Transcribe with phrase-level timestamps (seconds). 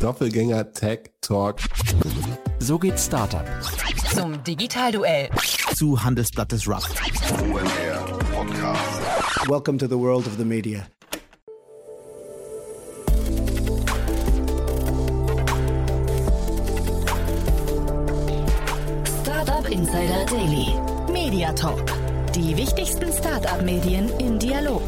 [0.00, 1.56] Doppelgänger Tech Talk.
[2.58, 3.44] So geht Startup.
[4.14, 5.28] Zum Digitalduell.
[5.74, 6.88] Zu Handelsblatt des Rock.
[9.48, 10.86] Welcome to the world of the media.
[19.22, 20.74] Startup Insider Daily.
[21.10, 21.84] Media Talk.
[22.34, 24.82] Die wichtigsten Startup-Medien im Dialog.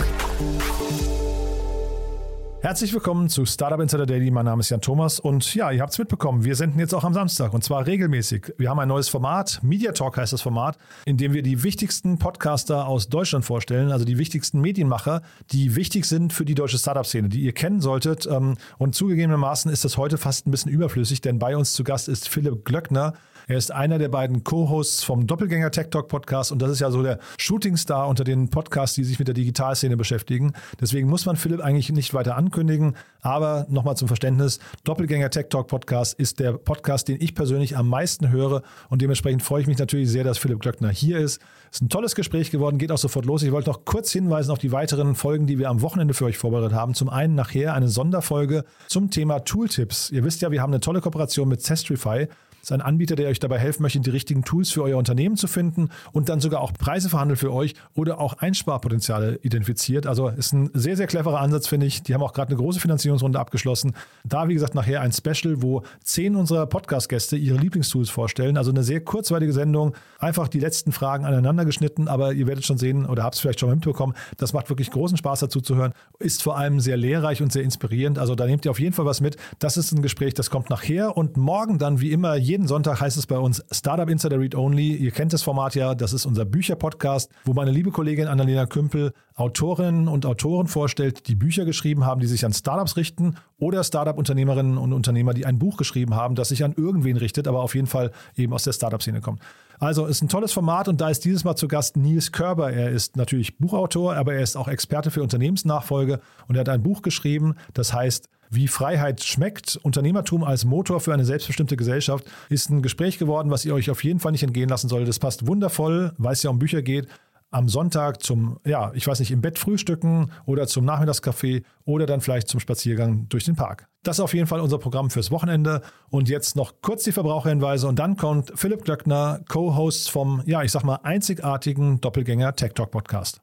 [2.62, 4.30] Herzlich willkommen zu Startup Insider Daily.
[4.30, 6.44] Mein Name ist Jan Thomas und ja, ihr habt es mitbekommen.
[6.44, 8.54] Wir senden jetzt auch am Samstag und zwar regelmäßig.
[8.57, 9.58] Wir haben ein neues Format.
[9.64, 14.04] Media Talk heißt das Format, in dem wir die wichtigsten Podcaster aus Deutschland vorstellen, also
[14.04, 18.26] die wichtigsten Medienmacher, die wichtig sind für die deutsche Startup-Szene, die ihr kennen solltet.
[18.26, 22.06] Ähm, und zugegebenermaßen ist das heute fast ein bisschen überflüssig, denn bei uns zu Gast
[22.08, 23.14] ist Philipp Glöckner.
[23.49, 26.91] Er ist einer der beiden Co-Hosts vom Doppelgänger Tech Talk Podcast und das ist ja
[26.91, 30.53] so der Shootingstar unter den Podcasts, die sich mit der Digitalszene beschäftigen.
[30.81, 32.97] Deswegen muss man Philipp eigentlich nicht weiter ankündigen.
[33.20, 37.89] Aber nochmal zum Verständnis, Doppelgänger Tech Talk Podcast ist der Podcast, den ich persönlich am
[37.89, 41.41] meisten höre und dementsprechend freue ich mich natürlich sehr, dass Philipp Glöckner hier ist.
[41.71, 43.43] Es ist ein tolles Gespräch geworden, geht auch sofort los.
[43.43, 46.37] Ich wollte noch kurz hinweisen auf die weiteren Folgen, die wir am Wochenende für euch
[46.37, 46.95] vorbereitet haben.
[46.95, 50.11] Zum einen nachher eine Sonderfolge zum Thema Tooltips.
[50.11, 52.29] Ihr wisst ja, wir haben eine tolle Kooperation mit Zestrify.
[52.63, 55.49] Ist ein Anbieter, der euch dabei helfen möchte, die richtigen Tools für euer Unternehmen zu
[55.49, 60.07] finden und dann sogar auch Preise verhandelt für euch oder auch Einsparpotenziale identifiziert.
[60.07, 62.05] Also ist ein sehr, sehr cleverer Ansatz, finde ich.
[62.05, 63.95] Die haben auch gerade eine große Finanzierungsrunde abgeschlossen.
[64.25, 68.57] Da, wie gesagt, nachher ein Special, wo zehn unserer Podcast-Gäste ihre Lieblingstools vorstellen.
[68.57, 69.95] Also eine sehr kurzweilige Sendung.
[70.21, 73.59] Einfach die letzten Fragen aneinander geschnitten, aber ihr werdet schon sehen oder habt es vielleicht
[73.59, 74.15] schon mitbekommen.
[74.37, 75.95] Das macht wirklich großen Spaß dazu zu hören.
[76.21, 78.21] Ist vor allem sehr lehrreich und sehr inspirierend.
[78.21, 79.37] Also da nehmt ihr auf jeden Fall was mit.
[79.59, 83.17] Das ist ein Gespräch, das kommt nachher und morgen dann wie immer jeden Sonntag heißt
[83.17, 84.95] es bei uns Startup Insider Read Only.
[84.95, 89.12] Ihr kennt das Format ja, das ist unser Bücherpodcast, wo meine liebe Kollegin Annalena Kümpel
[89.34, 94.77] Autorinnen und Autoren vorstellt, die Bücher geschrieben haben, die sich an Startups richten oder Startup-Unternehmerinnen
[94.77, 97.86] und Unternehmer, die ein Buch geschrieben haben, das sich an irgendwen richtet, aber auf jeden
[97.86, 99.41] Fall eben aus der Startup-Szene kommt.
[99.83, 102.72] Also ist ein tolles Format und da ist dieses Mal zu Gast Nils Körber.
[102.72, 106.84] Er ist natürlich Buchautor, aber er ist auch Experte für Unternehmensnachfolge und er hat ein
[106.84, 109.81] Buch geschrieben, das heißt wie Freiheit schmeckt.
[109.82, 114.04] Unternehmertum als Motor für eine selbstbestimmte Gesellschaft ist ein Gespräch geworden, was ihr euch auf
[114.04, 115.09] jeden Fall nicht entgehen lassen solltet.
[115.09, 117.09] Das passt wundervoll, weil es ja um Bücher geht.
[117.53, 122.21] Am Sonntag zum, ja, ich weiß nicht, im Bett frühstücken oder zum Nachmittagskaffee oder dann
[122.21, 123.87] vielleicht zum Spaziergang durch den Park.
[124.03, 125.83] Das ist auf jeden Fall unser Programm fürs Wochenende.
[126.11, 130.73] Und jetzt noch kurz die Verbraucherhinweise und dann kommt Philipp Glöckner, Co-Host vom, ja, ich
[130.73, 133.43] sag mal, einzigartigen Doppelgänger Tech Talk Podcast.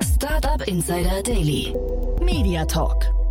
[0.00, 1.74] Startup Insider Daily.
[2.22, 3.23] Media Talk.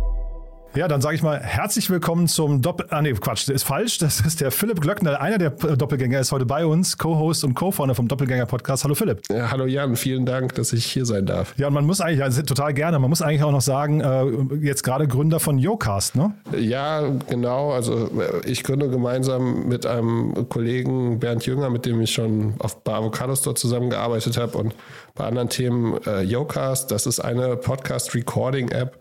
[0.76, 2.86] Ja, dann sage ich mal herzlich willkommen zum Doppel...
[2.90, 3.98] Ah nee, Quatsch, das ist falsch.
[3.98, 7.94] Das ist der Philipp Glöckner, einer der Doppelgänger, ist heute bei uns, Co-Host und Co-Founder
[7.94, 8.82] vom Doppelgänger-Podcast.
[8.82, 9.20] Hallo Philipp.
[9.30, 11.54] Ja, hallo Jan, vielen Dank, dass ich hier sein darf.
[11.58, 14.66] Ja, und man muss eigentlich, also total gerne, man muss eigentlich auch noch sagen, äh,
[14.66, 16.34] jetzt gerade Gründer von YoCast, ne?
[16.58, 17.70] Ja, genau.
[17.70, 18.10] Also
[18.44, 23.42] ich gründe gemeinsam mit einem Kollegen Bernd Jünger, mit dem ich schon auf, bei Avocados
[23.42, 24.74] dort zusammengearbeitet habe und
[25.14, 26.90] bei anderen Themen äh, YoCast.
[26.90, 28.98] Das ist eine Podcast-Recording-App,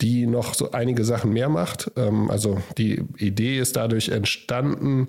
[0.00, 1.90] die noch so einige Sachen mehr macht.
[1.96, 5.08] Ähm, also die Idee ist dadurch entstanden,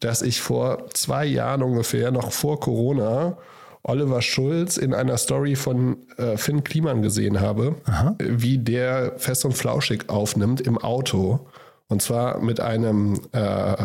[0.00, 3.38] dass ich vor zwei Jahren ungefähr, noch vor Corona,
[3.82, 8.16] Oliver Schulz in einer Story von äh, Finn Kliman gesehen habe, Aha.
[8.18, 11.46] wie der fest und flauschig aufnimmt im Auto.
[11.88, 13.76] Und zwar mit einem äh,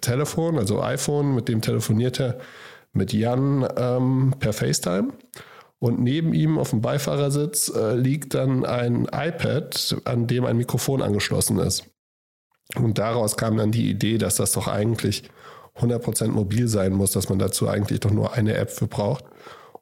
[0.00, 2.38] Telefon, also iPhone, mit dem telefoniert er
[2.92, 5.08] mit Jan ähm, per FaceTime.
[5.80, 11.02] Und neben ihm auf dem Beifahrersitz äh, liegt dann ein iPad, an dem ein Mikrofon
[11.02, 11.84] angeschlossen ist.
[12.74, 15.30] Und daraus kam dann die Idee, dass das doch eigentlich
[15.76, 19.24] 100% mobil sein muss, dass man dazu eigentlich doch nur eine App für braucht.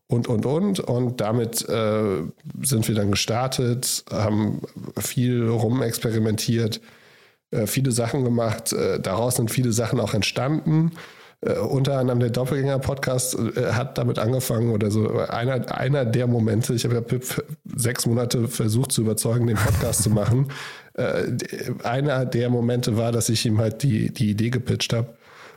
[0.09, 0.81] Und, und, und.
[0.81, 2.23] Und damit äh,
[2.63, 4.61] sind wir dann gestartet, haben
[4.99, 6.81] viel rumexperimentiert,
[7.51, 8.73] äh, viele Sachen gemacht.
[8.73, 10.93] Äh, daraus sind viele Sachen auch entstanden.
[11.41, 16.75] Äh, unter anderem der Doppelgänger-Podcast äh, hat damit angefangen oder so einer, einer der Momente,
[16.75, 17.45] ich habe ja Pip
[17.77, 20.49] sechs Monate versucht zu überzeugen, den Podcast zu machen.
[20.95, 21.33] Äh,
[21.83, 25.15] einer der Momente war, dass ich ihm halt die, die Idee gepitcht habe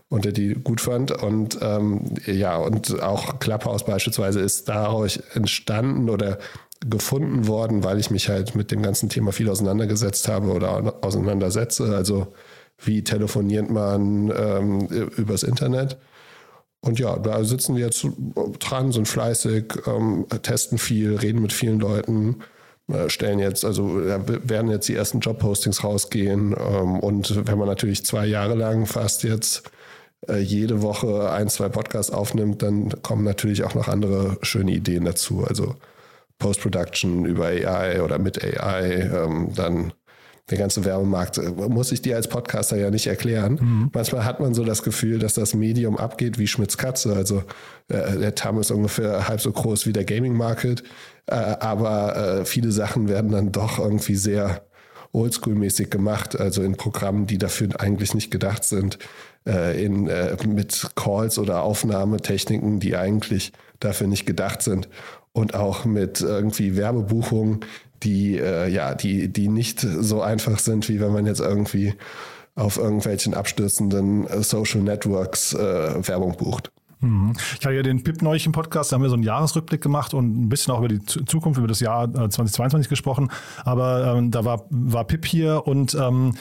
[0.10, 1.12] und er die gut fand.
[1.12, 6.40] Und ähm, ja, und auch Clubhouse beispielsweise ist daraus entstanden oder
[6.88, 11.96] gefunden worden, weil ich mich halt mit dem ganzen Thema viel auseinandergesetzt habe oder auseinandersetze.
[11.96, 12.34] Also
[12.84, 14.88] wie telefoniert man ähm,
[15.18, 15.98] übers Internet.
[16.82, 18.08] Und ja, da sitzen wir jetzt
[18.60, 22.38] dran, sind fleißig, ähm, testen viel, reden mit vielen Leuten,
[22.88, 26.56] äh, stellen jetzt, also werden jetzt die ersten Jobpostings rausgehen.
[26.58, 29.64] Ähm, und wenn man natürlich zwei Jahre lang fast jetzt
[30.28, 35.04] äh, jede Woche ein, zwei Podcasts aufnimmt, dann kommen natürlich auch noch andere schöne Ideen
[35.04, 35.44] dazu.
[35.46, 35.76] Also
[36.40, 39.92] Post-Production über AI oder mit AI, ähm, dann
[40.50, 43.60] der ganze Werbemarkt, äh, muss ich dir als Podcaster ja nicht erklären.
[43.62, 43.90] Mhm.
[43.94, 47.16] Manchmal hat man so das Gefühl, dass das Medium abgeht wie Schmitz Katze.
[47.16, 47.44] Also
[47.88, 50.84] äh, der TAM ist ungefähr halb so groß wie der Gaming Market,
[51.28, 54.64] äh, aber äh, viele Sachen werden dann doch irgendwie sehr
[55.14, 59.00] oldschool-mäßig gemacht, also in Programmen, die dafür eigentlich nicht gedacht sind,
[59.48, 64.88] äh, in, äh, mit Calls oder Aufnahmetechniken, die eigentlich dafür nicht gedacht sind
[65.32, 67.62] und auch mit irgendwie Werbebuchungen,
[68.04, 71.94] die, äh, ja, die, die nicht so einfach sind, wie wenn man jetzt irgendwie
[72.56, 76.72] auf irgendwelchen abstürzenden äh, Social Networks äh, Werbung bucht.
[77.02, 77.34] Mhm.
[77.58, 80.14] Ich hatte ja den Pip neulich im Podcast, da haben wir so einen Jahresrückblick gemacht
[80.14, 83.32] und ein bisschen auch über die Zukunft, über das Jahr 2022 äh, gesprochen.
[83.64, 86.34] Aber ähm, da war, war Pip hier und ähm,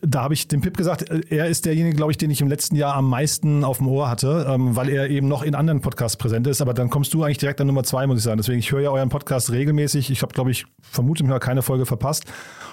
[0.00, 2.48] da habe ich dem Pip gesagt, äh, er ist derjenige, glaube ich, den ich im
[2.48, 5.80] letzten Jahr am meisten auf dem Ohr hatte, ähm, weil er eben noch in anderen
[5.80, 6.60] Podcasts präsent ist.
[6.60, 8.38] Aber dann kommst du eigentlich direkt an Nummer zwei, muss ich sagen.
[8.38, 10.10] Deswegen, ich höre ja euren Podcast regelmäßig.
[10.10, 12.24] Ich habe, glaube ich, vermute mich mal keine Folge verpasst.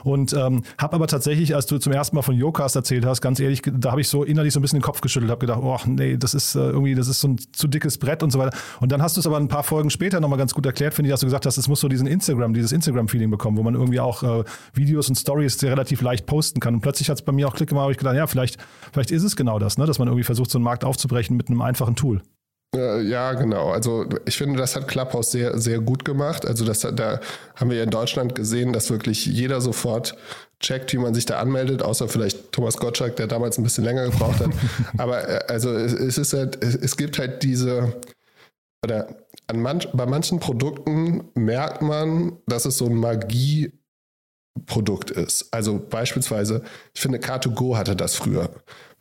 [0.04, 3.39] Und ähm, habe aber tatsächlich, als du zum ersten Mal von Yocast erzählt hast, ganz
[3.39, 5.77] ehrlich, da habe ich so innerlich so ein bisschen den Kopf geschüttelt, habe gedacht, oh
[5.86, 8.55] nee, das ist äh, irgendwie, das ist so ein zu dickes Brett und so weiter.
[8.79, 11.09] Und dann hast du es aber ein paar Folgen später nochmal ganz gut erklärt, finde
[11.09, 13.75] ich, dass du gesagt hast, es muss so diesen Instagram, dieses Instagram-Feeling bekommen, wo man
[13.75, 16.75] irgendwie auch äh, Videos und Stories relativ leicht posten kann.
[16.75, 18.57] Und plötzlich hat es bei mir auch Klick gemacht, habe ich gedacht, ja, vielleicht,
[18.91, 19.85] vielleicht ist es genau das, ne?
[19.85, 22.21] dass man irgendwie versucht, so einen Markt aufzubrechen mit einem einfachen Tool.
[22.75, 23.69] Ja, genau.
[23.69, 26.45] Also ich finde, das hat Clubhouse sehr, sehr gut gemacht.
[26.47, 27.19] Also das, da
[27.55, 30.15] haben wir ja in Deutschland gesehen, dass wirklich jeder sofort
[30.63, 34.06] checkt, wie man sich da anmeldet, außer vielleicht Thomas Gottschalk, der damals ein bisschen länger
[34.06, 34.50] gebraucht hat.
[34.98, 38.01] Aber äh, also es ist halt, es gibt halt diese,
[38.83, 39.10] oder
[39.48, 45.50] an manch, bei manchen Produkten merkt man, dass es so ein Magieprodukt ist.
[45.51, 46.63] Also beispielsweise,
[46.94, 48.50] ich finde, Car2Go hatte das früher.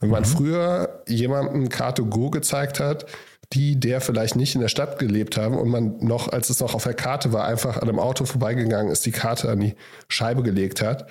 [0.01, 0.27] Wenn man mhm.
[0.27, 3.07] früher jemandem Car2Go gezeigt hat,
[3.53, 6.75] die, der vielleicht nicht in der Stadt gelebt haben und man noch, als es noch
[6.75, 9.75] auf der Karte war, einfach an einem Auto vorbeigegangen ist, die Karte an die
[10.09, 11.07] Scheibe gelegt hat,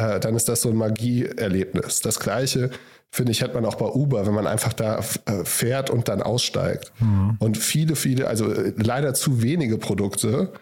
[0.00, 2.00] äh, dann ist das so ein Magieerlebnis.
[2.00, 2.70] Das gleiche,
[3.10, 6.22] finde ich, hat man auch bei Uber, wenn man einfach da äh, fährt und dann
[6.22, 6.92] aussteigt.
[7.00, 7.36] Mhm.
[7.38, 10.52] Und viele, viele, also äh, leider zu wenige Produkte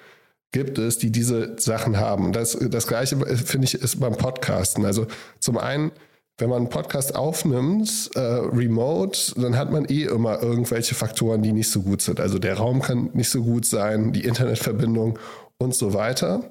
[0.53, 2.33] gibt es, die diese Sachen haben.
[2.33, 4.85] Das, das gleiche, finde ich, ist beim Podcasten.
[4.87, 5.07] Also
[5.41, 5.93] zum einen,
[6.39, 11.53] wenn man einen Podcast aufnimmt, äh, remote, dann hat man eh immer irgendwelche Faktoren, die
[11.53, 12.21] nicht so gut sind.
[12.21, 15.19] Also der Raum kann nicht so gut sein, die Internetverbindung
[15.59, 16.51] und so weiter.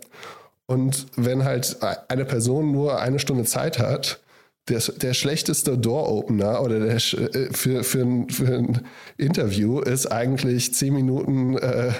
[0.67, 1.77] Und wenn halt
[2.09, 4.19] eine Person nur eine Stunde Zeit hat,
[4.67, 6.99] der, der schlechteste Door-Opener oder der, äh,
[7.51, 8.81] für, für, ein, für ein
[9.17, 11.93] Interview ist eigentlich zehn Minuten äh,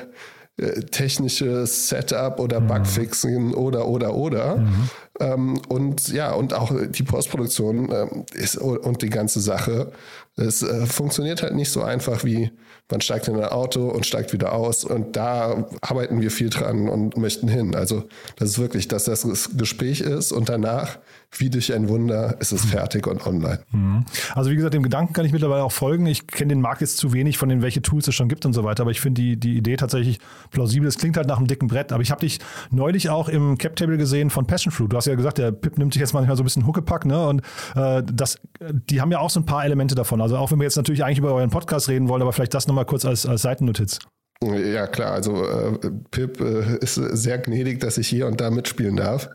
[0.58, 2.68] äh technisches Setup oder mhm.
[2.68, 4.58] Bugfixing oder, oder, oder.
[4.58, 4.90] Mhm.
[5.20, 9.94] Ähm, und ja, und auch die Postproduktion ähm, ist und die ganze Sache.
[10.36, 12.52] Es äh, funktioniert halt nicht so einfach wie
[12.90, 14.84] man steigt in ein Auto und steigt wieder aus.
[14.84, 17.76] Und da arbeiten wir viel dran und möchten hin.
[17.76, 18.04] Also
[18.38, 20.98] das ist wirklich, dass das Gespräch ist und danach
[21.36, 23.60] wie durch ein Wunder ist es fertig und online.
[23.72, 24.06] Mhm.
[24.34, 26.06] Also wie gesagt, dem Gedanken kann ich mittlerweile auch folgen.
[26.06, 28.54] Ich kenne den Markt jetzt zu wenig von den, welche Tools es schon gibt und
[28.54, 30.20] so weiter, aber ich finde die, die Idee tatsächlich
[30.52, 30.88] plausibel.
[30.88, 32.40] Es klingt halt nach einem dicken Brett, aber ich habe dich
[32.72, 34.92] neulich auch im Cap-Table gesehen von Passion Fruit.
[34.92, 37.28] Du hast ja gesagt, der Pip nimmt sich jetzt manchmal so ein bisschen Huckepack, ne?
[37.28, 37.42] Und
[37.76, 40.22] äh, das, die haben ja auch so ein paar Elemente davon.
[40.22, 42.68] Also auch wenn wir jetzt natürlich eigentlich über euren Podcast reden wollen, aber vielleicht das
[42.68, 44.00] nochmal kurz als, als Seitennotiz.
[44.44, 45.14] Ja, klar.
[45.14, 49.30] Also äh, Pip äh, ist sehr gnädig, dass ich hier und da mitspielen darf.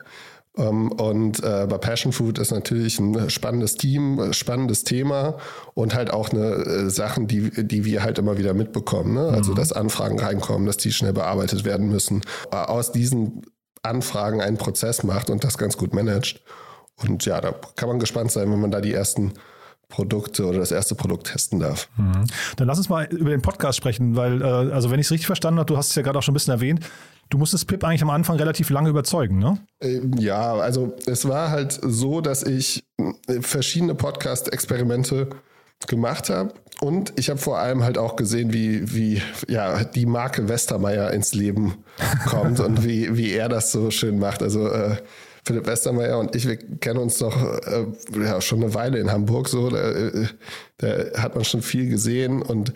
[0.56, 5.38] Ähm, und äh, bei Passion Food ist natürlich ein spannendes Team, spannendes Thema
[5.74, 9.14] und halt auch eine äh, Sachen, die, die wir halt immer wieder mitbekommen.
[9.14, 9.28] Ne?
[9.28, 9.56] Also, mhm.
[9.56, 12.22] Dass Anfragen reinkommen, dass die schnell bearbeitet werden müssen.
[12.50, 13.42] Aus diesen
[13.82, 16.42] Anfragen einen Prozess macht und das ganz gut managt.
[16.96, 19.32] Und ja, da kann man gespannt sein, wenn man da die ersten
[19.92, 21.88] Produkte oder das erste Produkt testen darf.
[21.98, 22.24] Mhm.
[22.56, 25.26] Dann lass uns mal über den Podcast sprechen, weil, äh, also wenn ich es richtig
[25.26, 26.80] verstanden habe, du hast es ja gerade auch schon ein bisschen erwähnt,
[27.28, 29.58] du musstest Pip eigentlich am Anfang relativ lange überzeugen, ne?
[29.82, 32.84] Ähm, ja, also es war halt so, dass ich
[33.28, 35.28] äh, verschiedene Podcast-Experimente
[35.86, 36.54] gemacht habe.
[36.80, 41.34] Und ich habe vor allem halt auch gesehen, wie, wie ja, die Marke Westermeier ins
[41.34, 41.84] Leben
[42.26, 44.42] kommt und wie, wie er das so schön macht.
[44.42, 44.96] Also äh,
[45.44, 49.48] Philipp Westermeier und ich, wir kennen uns doch äh, ja, schon eine Weile in Hamburg
[49.48, 49.70] so.
[49.70, 50.26] Da, äh,
[50.78, 52.72] da hat man schon viel gesehen und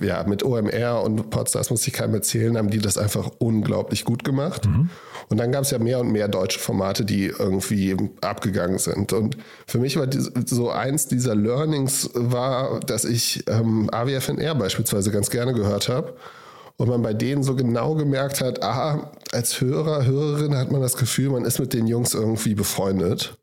[0.00, 4.24] ja, mit OMR und Podstars muss ich keinem erzählen, haben die das einfach unglaublich gut
[4.24, 4.66] gemacht.
[4.66, 4.88] Mhm.
[5.28, 9.12] Und dann gab es ja mehr und mehr deutsche Formate, die irgendwie abgegangen sind.
[9.12, 9.36] Und
[9.66, 15.28] für mich war die, so eins dieser Learnings war, dass ich ähm, AWFNR beispielsweise ganz
[15.28, 16.14] gerne gehört habe
[16.78, 20.96] und man bei denen so genau gemerkt hat, aha, als Hörer, Hörerin hat man das
[20.96, 23.36] Gefühl, man ist mit den Jungs irgendwie befreundet.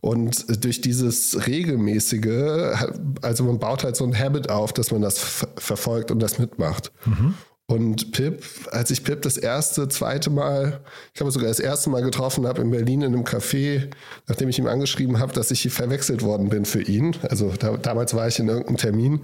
[0.00, 2.76] Und durch dieses regelmäßige,
[3.22, 5.18] also man baut halt so ein Habit auf, dass man das
[5.56, 6.92] verfolgt und das mitmacht.
[7.04, 7.34] Mhm.
[7.70, 12.02] Und Pip, als ich Pip das erste, zweite Mal, ich glaube sogar das erste Mal
[12.02, 13.90] getroffen habe in Berlin in einem Café,
[14.26, 17.16] nachdem ich ihm angeschrieben habe, dass ich verwechselt worden bin für ihn.
[17.28, 19.20] Also da, damals war ich in irgendeinem Termin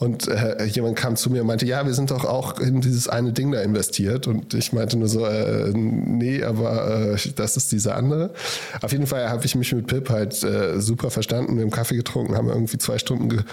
[0.00, 3.06] und äh, jemand kam zu mir und meinte, ja, wir sind doch auch in dieses
[3.06, 4.26] eine Ding da investiert.
[4.26, 8.32] Und ich meinte nur so, äh, nee, aber äh, das ist diese andere.
[8.80, 11.56] Auf jeden Fall habe ich mich mit Pip halt äh, super verstanden.
[11.56, 13.44] Wir haben Kaffee getrunken, haben irgendwie zwei Stunden ge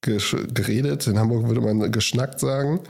[0.00, 1.06] geredet.
[1.06, 2.80] In Hamburg würde man geschnackt sagen.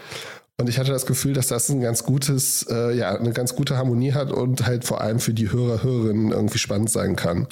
[0.61, 3.77] Und ich hatte das Gefühl, dass das ein ganz gutes, äh, ja, eine ganz gute
[3.77, 7.49] Harmonie hat und halt vor allem für die Hörer, Hörerinnen irgendwie spannend sein kann.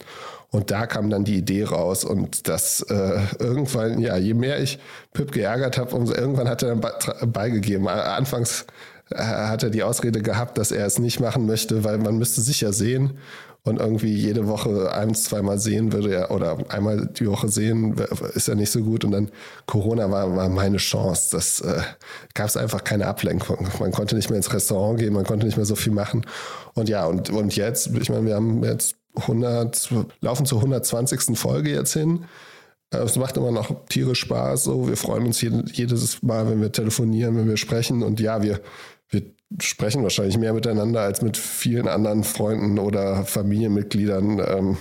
[0.51, 4.81] Und da kam dann die Idee raus und das äh, irgendwann, ja, je mehr ich
[5.13, 7.87] Pip geärgert habe, umso irgendwann hat er dann beigegeben.
[7.87, 8.67] Anfangs
[9.11, 12.41] äh, hat er die Ausrede gehabt, dass er es nicht machen möchte, weil man müsste
[12.41, 13.19] sich ja sehen
[13.63, 17.95] und irgendwie jede Woche ein, zweimal sehen würde er oder einmal die Woche sehen,
[18.35, 19.05] ist ja nicht so gut.
[19.05, 19.31] Und dann
[19.67, 21.29] Corona war, war meine Chance.
[21.33, 21.83] Das äh,
[22.35, 23.69] gab es einfach keine Ablenkung.
[23.79, 26.27] Man konnte nicht mehr ins Restaurant gehen, man konnte nicht mehr so viel machen.
[26.75, 29.91] Und ja, und, und jetzt, ich meine, wir haben jetzt 100,
[30.21, 31.39] laufen zur 120.
[31.39, 32.25] Folge jetzt hin.
[32.91, 34.65] Äh, es macht immer noch tierisch Spaß.
[34.65, 38.03] So, wir freuen uns jedes Mal, wenn wir telefonieren, wenn wir sprechen.
[38.03, 38.61] Und ja, wir,
[39.09, 39.23] wir
[39.61, 44.77] sprechen wahrscheinlich mehr miteinander als mit vielen anderen Freunden oder Familienmitgliedern, ähm,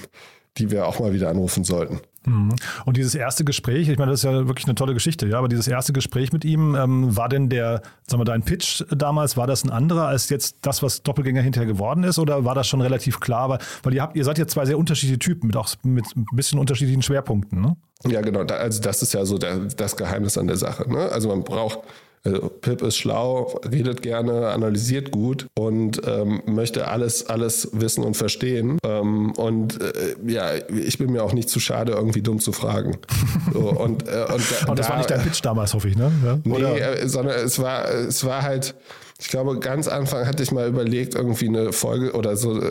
[0.57, 1.99] die wir auch mal wieder anrufen sollten.
[2.25, 2.55] Mhm.
[2.85, 5.47] Und dieses erste Gespräch, ich meine, das ist ja wirklich eine tolle Geschichte, ja, aber
[5.47, 9.47] dieses erste Gespräch mit ihm, ähm, war denn der, sagen wir, dein Pitch damals, war
[9.47, 12.81] das ein anderer als jetzt das, was Doppelgänger hinterher geworden ist, oder war das schon
[12.81, 13.49] relativ klar?
[13.49, 16.25] Weil, weil ihr habt, ihr seid ja zwei sehr unterschiedliche Typen mit auch mit ein
[16.33, 17.75] bisschen unterschiedlichen Schwerpunkten, ne?
[18.07, 18.41] Ja, genau.
[18.41, 20.89] Also das ist ja so der, das Geheimnis an der Sache.
[20.89, 21.09] Ne?
[21.11, 21.79] Also man braucht
[22.23, 28.17] also Pip ist schlau, redet gerne, analysiert gut und ähm, möchte alles, alles wissen und
[28.17, 28.77] verstehen.
[28.83, 32.97] Ähm, und äh, ja, ich bin mir auch nicht zu schade, irgendwie dumm zu fragen.
[33.53, 36.11] So, und, äh, und, und, das da, war nicht dein Pitch damals, hoffe ich, ne?
[36.23, 36.39] Ja?
[36.43, 38.75] Nee, äh, sondern es war, es war halt,
[39.19, 42.69] ich glaube, ganz Anfang hatte ich mal überlegt, irgendwie eine Folge oder so äh,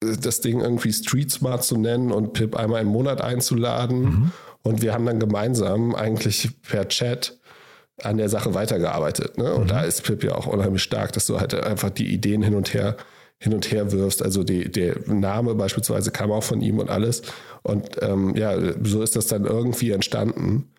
[0.00, 4.00] das Ding irgendwie Street Smart zu nennen und Pip einmal im Monat einzuladen.
[4.00, 4.32] Mhm.
[4.62, 7.38] Und wir haben dann gemeinsam eigentlich per Chat
[8.02, 9.38] an der Sache weitergearbeitet.
[9.38, 9.52] Ne?
[9.54, 9.68] Und mhm.
[9.68, 12.74] da ist Pip ja auch unheimlich stark, dass du halt einfach die Ideen hin und
[12.74, 12.96] her
[13.40, 14.22] hin und her wirfst.
[14.22, 17.22] Also die, der Name beispielsweise kam auch von ihm und alles.
[17.62, 20.72] Und ähm, ja, so ist das dann irgendwie entstanden.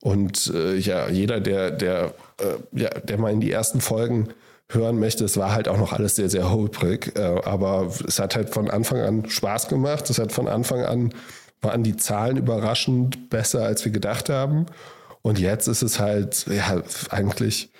[0.00, 4.28] Und äh, ja, jeder, der, der, äh, ja, der mal in die ersten Folgen
[4.68, 7.12] hören möchte, es war halt auch noch alles sehr, sehr holprig.
[7.16, 10.08] Äh, aber es hat halt von Anfang an Spaß gemacht.
[10.08, 11.12] Es hat von Anfang an
[11.62, 14.66] waren die Zahlen überraschend besser, als wir gedacht haben.
[15.26, 16.80] Und jetzt ist es halt, ja,
[17.10, 17.72] eigentlich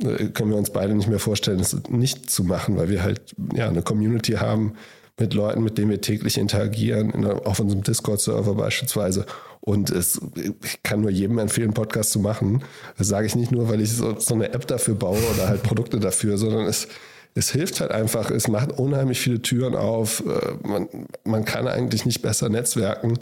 [0.00, 3.34] äh, können wir uns beide nicht mehr vorstellen, es nicht zu machen, weil wir halt
[3.56, 4.74] ja eine Community haben
[5.18, 9.26] mit Leuten, mit denen wir täglich interagieren, in, auf unserem Discord-Server beispielsweise.
[9.58, 10.20] Und es,
[10.62, 12.62] ich kann nur jedem empfehlen, Podcast zu machen.
[12.96, 15.64] Das sage ich nicht nur, weil ich so, so eine App dafür baue oder halt
[15.64, 16.86] Produkte dafür, sondern es,
[17.34, 20.22] es hilft halt einfach, es macht unheimlich viele Türen auf.
[20.24, 20.88] Äh, man,
[21.24, 23.18] man kann eigentlich nicht besser netzwerken.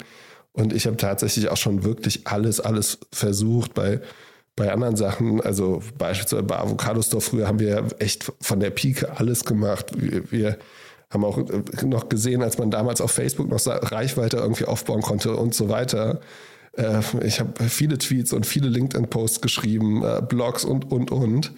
[0.52, 4.00] Und ich habe tatsächlich auch schon wirklich alles, alles versucht bei,
[4.56, 5.40] bei anderen Sachen.
[5.40, 9.86] Also beispielsweise bei Avocado Store früher haben wir echt von der Pike alles gemacht.
[9.96, 10.58] Wir, wir
[11.10, 11.38] haben auch
[11.82, 16.20] noch gesehen, als man damals auf Facebook noch Reichweite irgendwie aufbauen konnte und so weiter.
[16.76, 21.52] Äh, ich habe viele Tweets und viele LinkedIn-Posts geschrieben, äh, Blogs und, und, und.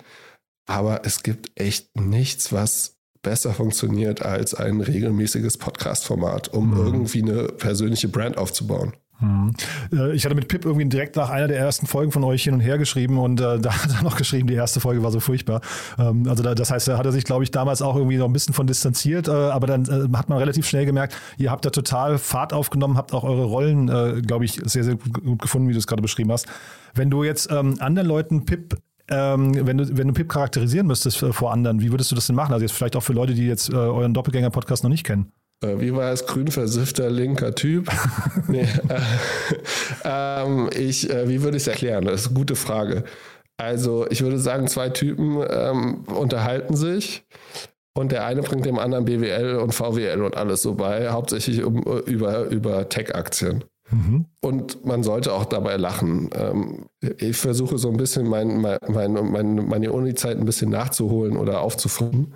[0.66, 6.86] Aber es gibt echt nichts, was besser funktioniert als ein regelmäßiges Podcast-Format, um mhm.
[6.86, 8.92] irgendwie eine persönliche Brand aufzubauen.
[9.22, 9.52] Mhm.
[9.92, 12.54] Äh, ich hatte mit Pip irgendwie direkt nach einer der ersten Folgen von euch hin
[12.54, 15.20] und her geschrieben und äh, da hat er noch geschrieben, die erste Folge war so
[15.20, 15.60] furchtbar.
[15.98, 18.26] Ähm, also da, das heißt, da hat er sich, glaube ich, damals auch irgendwie noch
[18.26, 21.64] ein bisschen von distanziert, äh, aber dann äh, hat man relativ schnell gemerkt, ihr habt
[21.64, 25.68] da total Fahrt aufgenommen, habt auch eure Rollen, äh, glaube ich, sehr, sehr gut gefunden,
[25.68, 26.46] wie du es gerade beschrieben hast.
[26.94, 28.76] Wenn du jetzt ähm, anderen Leuten Pip
[29.08, 32.26] ähm, wenn, du, wenn du Pip charakterisieren müsstest äh, vor anderen, wie würdest du das
[32.26, 32.52] denn machen?
[32.52, 35.32] Also jetzt vielleicht auch für Leute, die jetzt äh, euren Doppelgänger-Podcast noch nicht kennen.
[35.62, 36.26] Äh, wie war es?
[36.26, 37.88] Grün versiffter linker Typ?
[38.48, 39.00] nee, äh,
[40.04, 42.04] ähm, ich, äh, wie würde ich es erklären?
[42.04, 43.04] Das ist eine gute Frage.
[43.58, 47.24] Also, ich würde sagen, zwei Typen ähm, unterhalten sich
[47.94, 51.82] und der eine bringt dem anderen BWL und VWL und alles so bei, hauptsächlich um,
[51.86, 53.64] äh, über, über Tech-Aktien.
[53.92, 54.24] Mhm.
[54.40, 56.30] Und man sollte auch dabei lachen.
[56.34, 56.86] Ähm,
[57.18, 58.78] ich versuche so ein bisschen mein, mein,
[59.12, 62.34] mein, meine Uni-Zeit ein bisschen nachzuholen oder aufzufüllen.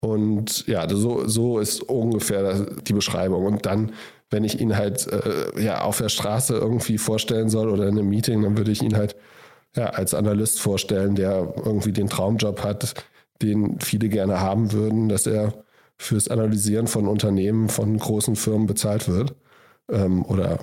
[0.00, 3.44] Und ja, so, so ist ungefähr die Beschreibung.
[3.44, 3.92] Und dann,
[4.30, 8.08] wenn ich ihn halt äh, ja, auf der Straße irgendwie vorstellen soll oder in einem
[8.08, 9.16] Meeting, dann würde ich ihn halt
[9.74, 12.94] ja, als Analyst vorstellen, der irgendwie den Traumjob hat,
[13.42, 15.64] den viele gerne haben würden, dass er
[15.96, 19.34] fürs Analysieren von Unternehmen, von großen Firmen bezahlt wird
[19.90, 20.60] ähm, oder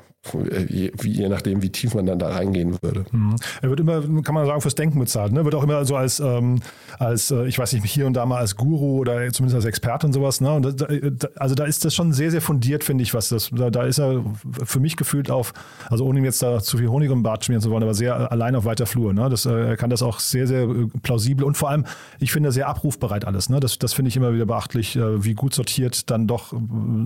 [0.70, 3.05] je, je, nachdem, wie tief man dann da reingehen würde.
[3.12, 3.36] Mhm.
[3.62, 5.32] Er wird immer, kann man sagen, fürs Denken bezahlt.
[5.32, 5.44] Ne?
[5.46, 6.60] Wird auch immer so als, ähm,
[6.98, 10.08] als äh, ich weiß nicht, hier und da mal als Guru oder zumindest als Experte
[10.08, 10.41] und sowas.
[10.41, 10.53] Ne?
[10.53, 10.88] Und da,
[11.36, 14.00] also da ist das schon sehr, sehr fundiert, finde ich, was das, da, da, ist
[14.00, 14.24] er
[14.63, 15.53] für mich gefühlt auf,
[15.89, 18.32] also ohne ihm jetzt da zu viel Honig im Bart schmieren zu wollen, aber sehr
[18.32, 19.13] allein auf weiter Flur.
[19.13, 19.29] Ne?
[19.29, 21.86] Das, äh, er kann das auch sehr, sehr äh, plausibel und vor allem,
[22.20, 23.50] ich finde, sehr abrufbereit alles.
[23.50, 23.60] Ne?
[23.60, 26.58] Das, das finde ich immer wieder beachtlich, äh, wie gut sortiert dann doch äh,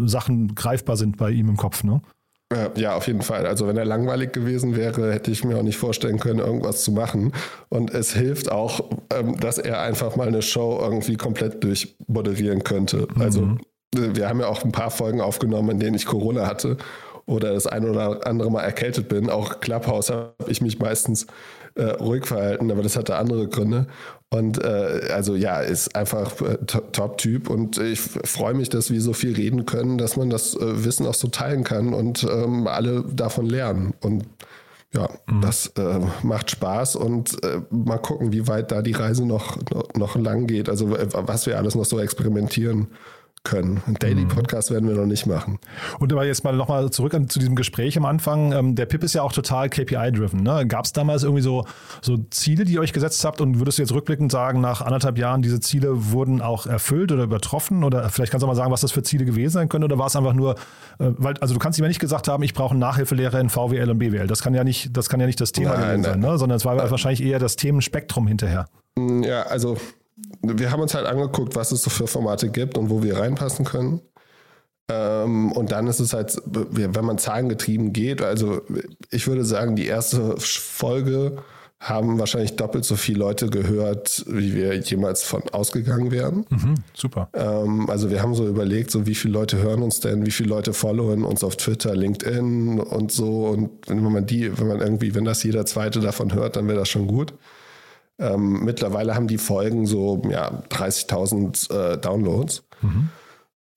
[0.05, 1.83] Sachen greifbar sind bei ihm im Kopf.
[1.83, 2.01] Ne?
[2.75, 3.45] Ja, auf jeden Fall.
[3.45, 6.91] Also wenn er langweilig gewesen wäre, hätte ich mir auch nicht vorstellen können, irgendwas zu
[6.91, 7.31] machen.
[7.69, 13.07] Und es hilft auch, ähm, dass er einfach mal eine Show irgendwie komplett durchmoderieren könnte.
[13.13, 13.21] Mhm.
[13.21, 13.57] Also
[13.93, 16.77] wir haben ja auch ein paar Folgen aufgenommen, in denen ich Corona hatte
[17.29, 19.29] oder das ein oder andere Mal erkältet bin.
[19.29, 21.27] Auch Clubhouse habe ich mich meistens
[21.75, 23.87] äh, ruhig verhalten, aber das hatte andere Gründe.
[24.31, 29.13] Und äh, also ja, ist einfach äh, Top-Typ und ich freue mich, dass wir so
[29.13, 33.03] viel reden können, dass man das äh, Wissen auch so teilen kann und ähm, alle
[33.03, 33.93] davon lernen.
[34.01, 34.25] Und
[34.93, 35.41] ja, mhm.
[35.41, 39.93] das äh, macht Spaß und äh, mal gucken, wie weit da die Reise noch, noch,
[39.93, 40.67] noch lang geht.
[40.67, 42.87] Also was wir alles noch so experimentieren
[43.49, 43.81] können.
[43.87, 44.27] Ein Daily mhm.
[44.27, 45.57] Podcast werden wir noch nicht machen.
[45.99, 48.51] Und aber jetzt mal nochmal zurück an, zu diesem Gespräch am Anfang.
[48.51, 50.43] Ähm, der Pip ist ja auch total KPI-driven.
[50.43, 50.67] Ne?
[50.67, 51.65] Gab es damals irgendwie so,
[52.01, 55.17] so Ziele, die ihr euch gesetzt habt und würdest du jetzt rückblickend sagen, nach anderthalb
[55.17, 57.83] Jahren, diese Ziele wurden auch erfüllt oder übertroffen?
[57.83, 59.83] Oder vielleicht kannst du mal sagen, was das für Ziele gewesen sein können?
[59.83, 60.53] Oder war es einfach nur,
[60.99, 63.49] äh, weil, also du kannst ihm ja nicht gesagt haben, ich brauche einen Nachhilfelehrer in
[63.49, 64.27] VWL und BWL.
[64.27, 66.21] Das kann ja nicht das, kann ja nicht das Thema nein, gewesen nein.
[66.21, 66.37] sein, ne?
[66.37, 66.91] sondern es war nein.
[66.91, 68.67] wahrscheinlich eher das Themenspektrum hinterher.
[69.23, 69.77] Ja, also
[70.41, 73.65] wir haben uns halt angeguckt, was es so für Formate gibt und wo wir reinpassen
[73.65, 74.01] können.
[74.89, 78.61] Ähm, und dann ist es halt, wenn man zahlengetrieben geht, also
[79.11, 81.43] ich würde sagen, die erste Folge
[81.79, 86.45] haben wahrscheinlich doppelt so viele Leute gehört, wie wir jemals von ausgegangen wären.
[86.49, 87.29] Mhm, super.
[87.33, 90.49] Ähm, also wir haben so überlegt, so wie viele Leute hören uns denn, wie viele
[90.49, 93.45] Leute followen uns auf Twitter, LinkedIn und so.
[93.45, 96.79] Und wenn man die, wenn man irgendwie, wenn das jeder zweite davon hört, dann wäre
[96.79, 97.33] das schon gut.
[98.19, 102.63] Ähm, mittlerweile haben die Folgen so ja, 30.000 äh, Downloads.
[102.81, 103.09] Mhm.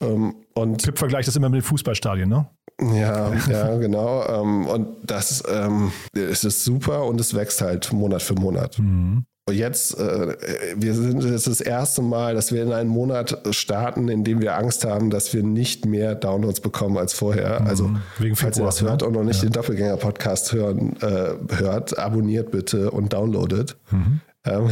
[0.03, 2.47] Ähm, und Tipp vergleicht das immer mit den Fußballstadien, ne?
[2.81, 4.27] Ja, ja, genau.
[4.27, 8.79] Ähm, und das ähm, es ist super und es wächst halt Monat für Monat.
[8.79, 9.25] Mhm.
[9.49, 10.37] Und jetzt, äh,
[10.77, 14.57] wir sind jetzt das erste Mal, dass wir in einen Monat starten, in dem wir
[14.57, 17.61] Angst haben, dass wir nicht mehr Downloads bekommen als vorher.
[17.61, 17.67] Mhm.
[17.67, 19.49] Also, Wegen falls ihr das hört und noch nicht ja.
[19.49, 23.77] den Doppelgänger-Podcast hören, äh, hört, abonniert bitte und downloadet.
[23.91, 24.21] Mhm.
[24.45, 24.71] Ähm,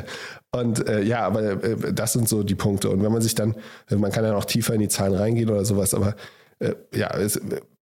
[0.52, 2.90] und äh, ja, aber äh, das sind so die Punkte.
[2.90, 3.54] Und wenn man sich dann,
[3.90, 6.14] man kann ja noch tiefer in die Zahlen reingehen oder sowas, aber
[6.58, 7.40] äh, ja, es,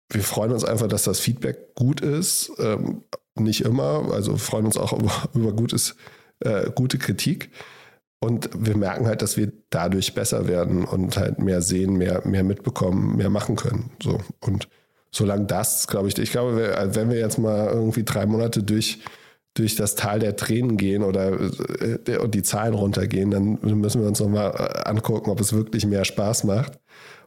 [0.09, 2.51] wir freuen uns einfach, dass das Feedback gut ist.
[2.59, 3.03] Ähm,
[3.37, 5.95] nicht immer, also freuen uns auch über, über gutes,
[6.39, 7.49] äh, gute Kritik.
[8.19, 12.43] Und wir merken halt, dass wir dadurch besser werden und halt mehr sehen, mehr, mehr
[12.43, 13.91] mitbekommen, mehr machen können.
[14.01, 14.19] So.
[14.39, 14.67] Und
[15.11, 18.99] solange das, glaube ich, ich glaube, wenn wir jetzt mal irgendwie drei Monate durch
[19.55, 24.07] durch das Tal der Tränen gehen oder äh, und die Zahlen runtergehen, dann müssen wir
[24.07, 26.73] uns nochmal äh, angucken, ob es wirklich mehr Spaß macht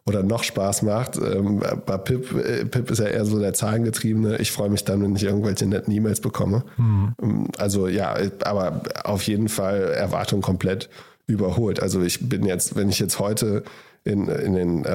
[0.07, 1.17] oder noch Spaß macht.
[1.17, 4.37] Ähm, bei Pip, äh, Pip ist ja eher so der Zahlengetriebene.
[4.39, 6.65] Ich freue mich dann, wenn ich irgendwelche netten E-Mails bekomme.
[6.77, 7.15] Mhm.
[7.23, 8.15] Ähm, also ja,
[8.45, 10.91] aber auf jeden Fall Erwartung komplett
[11.27, 11.81] überholt.
[11.81, 13.65] Also ich bin jetzt, wenn ich jetzt heute
[14.05, 14.87] in, in den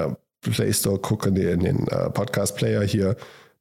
[0.42, 3.16] Play Store gucke, in den Podcast Player hier,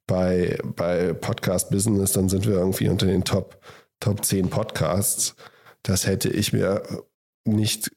[0.07, 3.59] bei, bei Podcast Business, dann sind wir irgendwie unter den Top,
[3.99, 5.35] Top 10 Podcasts.
[5.81, 6.83] Das hätte ich mir
[7.45, 7.91] nicht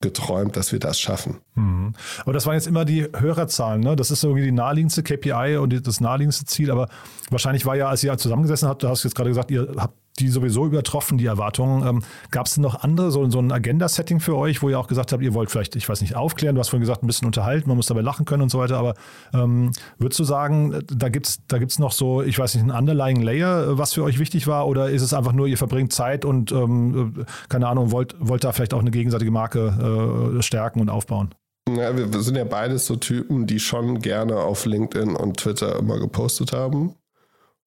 [0.00, 1.40] geträumt, dass wir das schaffen.
[1.54, 1.94] Mhm.
[2.20, 3.96] Aber das waren jetzt immer die Hörerzahlen, ne?
[3.96, 6.70] Das ist irgendwie die naheliegendste KPI und das naheliegendste Ziel.
[6.70, 6.88] Aber
[7.30, 10.28] wahrscheinlich war ja, als ihr zusammengesessen habt, du hast jetzt gerade gesagt, ihr habt die
[10.28, 11.86] sowieso übertroffen, die Erwartungen.
[11.86, 14.88] Ähm, Gab es denn noch andere, so, so ein Agenda-Setting für euch, wo ihr auch
[14.88, 17.26] gesagt habt, ihr wollt vielleicht, ich weiß nicht, aufklären, du hast vorhin gesagt, ein bisschen
[17.26, 18.94] unterhalten, man muss dabei lachen können und so weiter, aber
[19.32, 22.70] ähm, würdest du sagen, da gibt es da gibt's noch so, ich weiß nicht, ein
[22.70, 26.24] underlying Layer, was für euch wichtig war oder ist es einfach nur, ihr verbringt Zeit
[26.24, 30.88] und, ähm, keine Ahnung, wollt, wollt da vielleicht auch eine gegenseitige Marke äh, stärken und
[30.88, 31.34] aufbauen?
[31.68, 35.98] Ja, wir sind ja beides so Typen, die schon gerne auf LinkedIn und Twitter immer
[35.98, 36.94] gepostet haben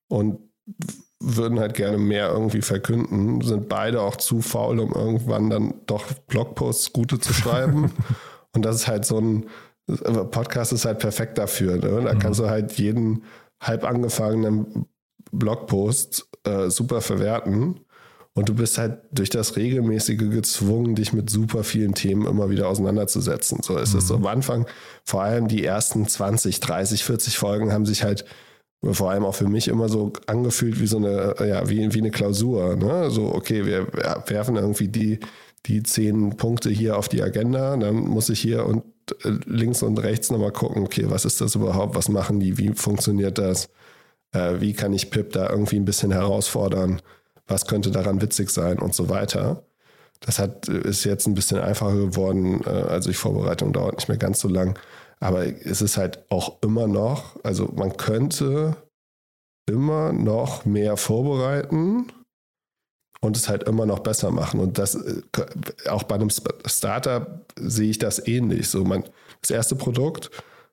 [0.08, 0.40] und
[1.20, 6.06] würden halt gerne mehr irgendwie verkünden, sind beide auch zu faul, um irgendwann dann doch
[6.28, 7.92] Blogposts gute zu schreiben.
[8.54, 9.46] Und das ist halt so ein
[10.32, 11.78] Podcast ist halt perfekt dafür.
[11.78, 12.04] Ne?
[12.04, 12.20] Da mhm.
[12.20, 13.24] kannst du halt jeden
[13.60, 14.86] halb angefangenen
[15.32, 17.82] Blogpost äh, super verwerten.
[18.34, 22.68] Und du bist halt durch das Regelmäßige gezwungen, dich mit super vielen Themen immer wieder
[22.68, 23.62] auseinanderzusetzen.
[23.64, 24.18] So ist es mhm.
[24.18, 24.68] am Anfang,
[25.04, 28.26] vor allem die ersten 20, 30, 40 Folgen haben sich halt
[28.82, 32.12] vor allem auch für mich immer so angefühlt wie so eine, ja, wie, wie eine
[32.12, 32.76] Klausur.
[32.76, 33.12] Ne?
[33.12, 33.88] So, okay, wir
[34.28, 35.20] werfen irgendwie die,
[35.66, 38.84] die zehn Punkte hier auf die Agenda, dann muss ich hier und
[39.24, 42.70] äh, links und rechts nochmal gucken, okay, was ist das überhaupt, was machen die, wie
[42.70, 43.70] funktioniert das?
[44.32, 47.02] Äh, wie kann ich Pip da irgendwie ein bisschen herausfordern?
[47.48, 49.64] Was könnte daran witzig sein und so weiter.
[50.20, 52.62] Das hat, ist jetzt ein bisschen einfacher geworden.
[52.66, 54.78] Äh, also die Vorbereitung dauert nicht mehr ganz so lang.
[55.20, 58.78] Aber es ist halt auch immer noch, also man könnte
[59.70, 62.12] immer noch mehr vorbereiten
[63.22, 64.60] und es halt immer noch besser machen.
[64.60, 65.22] Und das äh,
[65.90, 66.30] auch bei einem
[66.66, 68.70] Startup sehe ich das ähnlich.
[68.70, 69.04] So, man,
[69.42, 70.32] das erste Produkt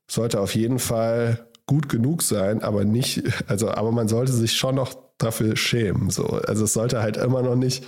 [0.08, 4.76] sollte auf jeden Fall gut genug sein, aber nicht, also, aber man sollte sich schon
[4.76, 6.10] noch dafür schämen.
[6.10, 6.24] So.
[6.26, 7.84] Also es sollte halt immer noch nicht,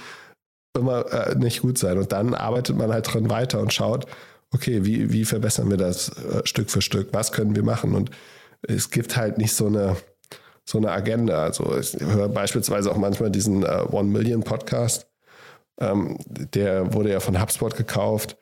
[0.77, 1.99] immer äh, nicht gut sein.
[1.99, 4.07] Und dann arbeitet man halt dran weiter und schaut,
[4.53, 7.09] okay, wie, wie verbessern wir das äh, Stück für Stück?
[7.13, 7.95] Was können wir machen?
[7.95, 8.11] Und
[8.63, 9.97] es gibt halt nicht so eine,
[10.65, 11.43] so eine Agenda.
[11.45, 15.07] Also ich höre beispielsweise auch manchmal diesen äh, One Million Podcast.
[15.81, 18.37] Ähm, der wurde ja von HubSpot gekauft.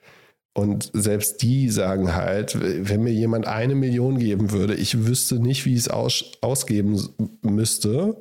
[0.54, 5.66] Und selbst die sagen halt, wenn mir jemand eine Million geben würde, ich wüsste nicht,
[5.66, 6.98] wie ich es aus, ausgeben
[7.42, 8.16] müsste,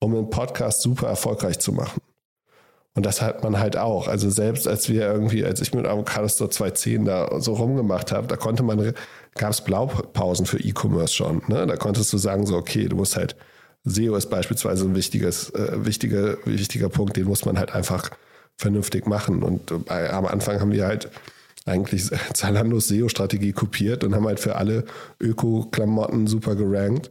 [0.00, 2.00] um einen Podcast super erfolgreich zu machen.
[2.96, 4.06] Und das hat man halt auch.
[4.06, 8.28] Also selbst als wir irgendwie, als ich mit Avocado Store 210 da so rumgemacht habe,
[8.28, 8.94] da konnte man,
[9.34, 11.42] gab es Blaupausen für E-Commerce schon.
[11.48, 11.66] Ne?
[11.66, 13.34] Da konntest du sagen, so, okay, du musst halt,
[13.82, 18.10] SEO ist beispielsweise ein wichtiges, äh, wichtiger, wichtiger Punkt, den muss man halt einfach
[18.56, 19.42] vernünftig machen.
[19.42, 21.10] Und äh, am Anfang haben wir halt
[21.66, 24.84] eigentlich Zalandos SEO-Strategie kopiert und haben halt für alle
[25.20, 27.10] Öko-Klamotten super gerankt.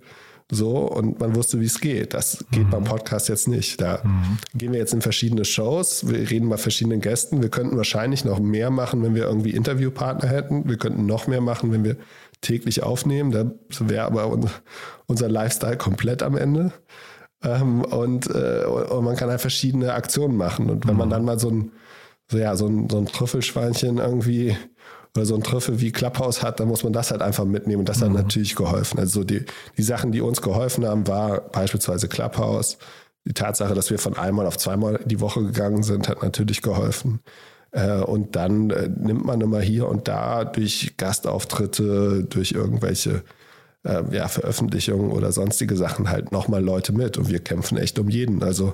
[0.54, 2.14] So, und man wusste, wie es geht.
[2.14, 2.70] Das geht mhm.
[2.70, 3.82] beim Podcast jetzt nicht.
[3.82, 4.38] Da mhm.
[4.54, 7.42] gehen wir jetzt in verschiedene Shows, wir reden mal verschiedenen Gästen.
[7.42, 10.70] Wir könnten wahrscheinlich noch mehr machen, wenn wir irgendwie Interviewpartner hätten.
[10.70, 11.98] Wir könnten noch mehr machen, wenn wir
[12.42, 13.32] täglich aufnehmen.
[13.32, 14.40] Da wäre aber
[15.08, 16.72] unser Lifestyle komplett am Ende.
[17.44, 20.70] Ähm, und, äh, und man kann halt verschiedene Aktionen machen.
[20.70, 21.14] Und wenn man mhm.
[21.14, 21.72] dann mal so ein,
[22.30, 24.56] so, ja, so ein, so ein Trüffelschweinchen irgendwie
[25.16, 27.82] oder so ein Trüffel wie Clubhouse hat, dann muss man das halt einfach mitnehmen.
[27.82, 28.16] Und das hat mhm.
[28.16, 29.00] natürlich geholfen.
[29.00, 29.46] Also die,
[29.78, 32.78] die Sachen, die uns geholfen haben, war beispielsweise Clubhouse.
[33.26, 37.20] Die Tatsache, dass wir von einmal auf zweimal die Woche gegangen sind, hat natürlich geholfen.
[37.72, 43.24] Äh, und dann äh, nimmt man immer hier und da durch Gastauftritte, durch irgendwelche
[43.84, 47.18] äh, ja, Veröffentlichungen oder sonstige Sachen halt nochmal Leute mit.
[47.18, 48.42] Und wir kämpfen echt um jeden.
[48.44, 48.74] Also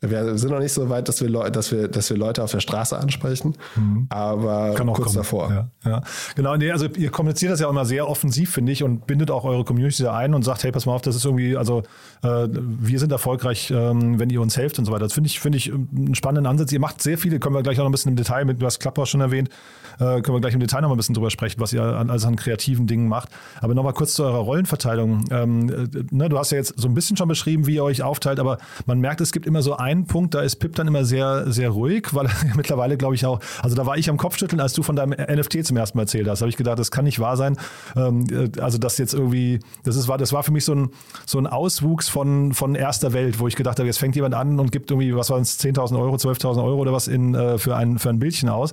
[0.00, 2.50] wir sind noch nicht so weit, dass wir, Leute, dass wir, dass wir Leute auf
[2.50, 4.06] der Straße ansprechen, mhm.
[4.08, 5.16] aber kurz kommen.
[5.16, 5.50] davor.
[5.50, 6.02] Ja, ja.
[6.36, 9.30] Genau, nee, also ihr kommuniziert das ja auch immer sehr offensiv, finde ich, und bindet
[9.30, 11.82] auch eure Community da ein und sagt, hey, pass mal auf, das ist irgendwie, also
[12.22, 15.04] äh, wir sind erfolgreich, ähm, wenn ihr uns helft und so weiter.
[15.04, 16.72] Das finde ich, finde ich einen spannenden Ansatz.
[16.72, 18.66] Ihr macht sehr viele, können wir gleich auch noch ein bisschen im Detail mit, du
[18.66, 19.50] hast Klapphaus schon erwähnt,
[19.98, 22.24] äh, können wir gleich im Detail noch mal ein bisschen drüber sprechen, was ihr alles
[22.24, 23.28] an kreativen Dingen macht.
[23.60, 25.24] Aber nochmal kurz zu eurer Rollenverteilung.
[25.30, 28.02] Ähm, äh, ne, du hast ja jetzt so ein bisschen schon beschrieben, wie ihr euch
[28.02, 31.04] aufteilt, aber man merkt, es gibt immer so einen Punkt, da ist Pip dann immer
[31.04, 34.60] sehr, sehr ruhig, weil er mittlerweile, glaube ich, auch, also da war ich am Kopfschütteln,
[34.60, 36.40] als du von deinem NFT zum ersten Mal erzählt hast.
[36.40, 37.56] habe ich gedacht, das kann nicht wahr sein.
[37.96, 40.90] Ähm, äh, also das jetzt irgendwie, das ist, war, das war für mich so ein,
[41.26, 44.60] so ein Auswuchs von, von erster Welt, wo ich gedacht habe, jetzt fängt jemand an
[44.60, 47.76] und gibt irgendwie, was waren es, 10.000 Euro, 12.000 Euro oder was in, äh, für,
[47.76, 48.72] ein, für ein Bildchen aus.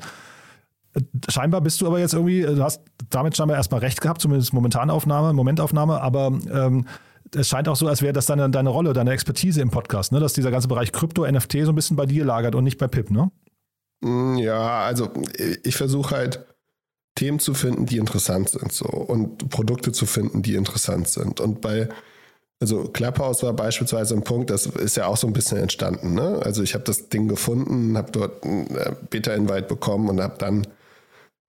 [1.30, 5.34] Scheinbar bist du aber jetzt irgendwie, du hast damit scheinbar erstmal recht gehabt, zumindest Momentanaufnahme,
[5.34, 6.86] Momentaufnahme, aber ähm,
[7.36, 10.20] es scheint auch so, als wäre das deine, deine Rolle, deine Expertise im Podcast, ne?
[10.20, 12.88] dass dieser ganze Bereich Krypto, NFT so ein bisschen bei dir lagert und nicht bei
[12.88, 13.32] Pip, ne?
[14.02, 15.12] Mm, ja, also
[15.64, 16.46] ich versuche halt
[17.16, 21.40] Themen zu finden, die interessant sind so und Produkte zu finden, die interessant sind.
[21.40, 21.90] Und bei
[22.60, 26.16] also Clubhouse war beispielsweise ein Punkt, das ist ja auch so ein bisschen entstanden.
[26.16, 26.40] Ne?
[26.44, 30.66] Also ich habe das Ding gefunden, habe dort einen äh, Beta-Invite bekommen und habe dann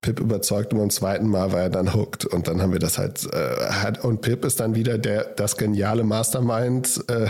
[0.00, 2.24] Pip überzeugt und beim zweiten Mal war er dann hooked.
[2.24, 5.56] Und dann haben wir das halt, äh, hat, und Pip ist dann wieder der, das
[5.56, 7.26] geniale Mastermind, äh,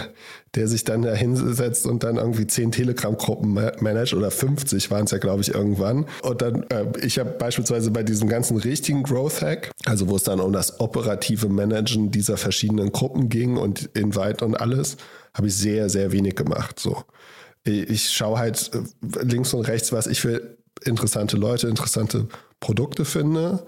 [0.54, 5.12] der sich dann da hinsetzt und dann irgendwie zehn Telegram-Gruppen managt oder 50 waren es
[5.12, 6.04] ja, glaube ich, irgendwann.
[6.22, 10.24] Und dann, äh, ich habe beispielsweise bei diesem ganzen richtigen Growth Hack, also wo es
[10.24, 14.98] dann um das operative Managen dieser verschiedenen Gruppen ging und Invite und alles,
[15.32, 16.78] habe ich sehr, sehr wenig gemacht.
[16.78, 17.02] So.
[17.64, 22.28] Ich schaue halt äh, links und rechts, was ich für interessante Leute, interessante
[22.60, 23.66] Produkte finde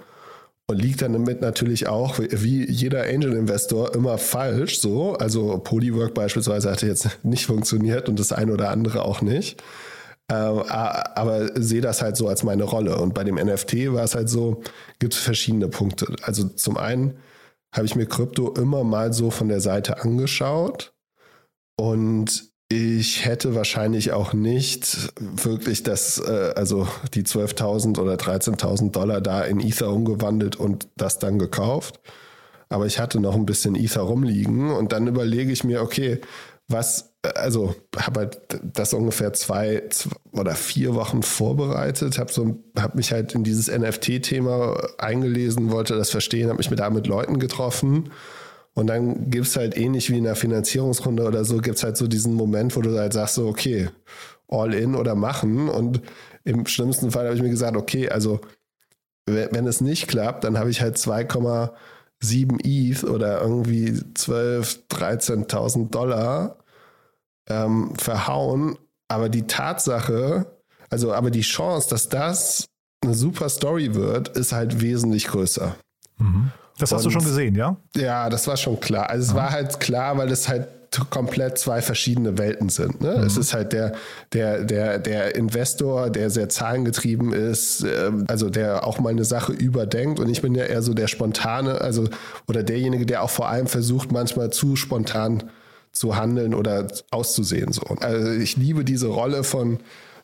[0.66, 4.78] und liegt dann damit natürlich auch, wie jeder Angel-Investor, immer falsch.
[4.78, 9.62] So, also Polywork beispielsweise hatte jetzt nicht funktioniert und das eine oder andere auch nicht.
[10.30, 12.96] Ähm, aber sehe das halt so als meine Rolle.
[12.98, 14.62] Und bei dem NFT war es halt so,
[15.00, 16.14] gibt es verschiedene Punkte.
[16.22, 17.14] Also zum einen
[17.74, 20.94] habe ich mir Krypto immer mal so von der Seite angeschaut
[21.76, 29.20] und ich hätte wahrscheinlich auch nicht wirklich das, äh, also die 12.000 oder 13.000 Dollar
[29.20, 31.98] da in Ether umgewandelt und das dann gekauft.
[32.68, 36.20] Aber ich hatte noch ein bisschen Ether rumliegen und dann überlege ich mir, okay,
[36.68, 42.96] was, also habe halt das ungefähr zwei, zwei oder vier Wochen vorbereitet, habe so, habe
[42.96, 47.40] mich halt in dieses NFT-Thema eingelesen, wollte das verstehen, habe mich mit da mit Leuten
[47.40, 48.10] getroffen
[48.74, 51.96] Und dann gibt es halt ähnlich wie in einer Finanzierungsrunde oder so, gibt es halt
[51.96, 53.88] so diesen Moment, wo du halt sagst, so, okay,
[54.48, 55.68] all in oder machen.
[55.68, 56.00] Und
[56.44, 58.40] im schlimmsten Fall habe ich mir gesagt, okay, also
[59.26, 66.58] wenn es nicht klappt, dann habe ich halt 2,7 ETH oder irgendwie 12, 13.000 Dollar
[67.48, 68.78] ähm, verhauen.
[69.08, 70.46] Aber die Tatsache,
[70.88, 72.66] also aber die Chance, dass das
[73.02, 75.76] eine super Story wird, ist halt wesentlich größer.
[76.18, 76.52] Mhm.
[76.80, 77.76] Das hast Und- du schon gesehen, ja?
[77.96, 79.08] Ja, das war schon klar.
[79.10, 80.66] Also es war halt klar, weil es halt
[81.10, 83.00] komplett zwei verschiedene Welten sind.
[83.00, 83.10] Ne?
[83.10, 83.92] Es ist halt der,
[84.32, 89.52] der, der, der Investor, der sehr zahlengetrieben ist, ähm, also der auch mal eine Sache
[89.52, 90.18] überdenkt.
[90.18, 92.08] Und ich bin ja eher so der Spontane, also
[92.48, 95.44] oder derjenige, der auch vor allem versucht, manchmal zu spontan
[95.92, 97.72] zu handeln oder auszusehen.
[97.72, 97.82] So.
[98.00, 99.78] Also ich liebe diese Rolle von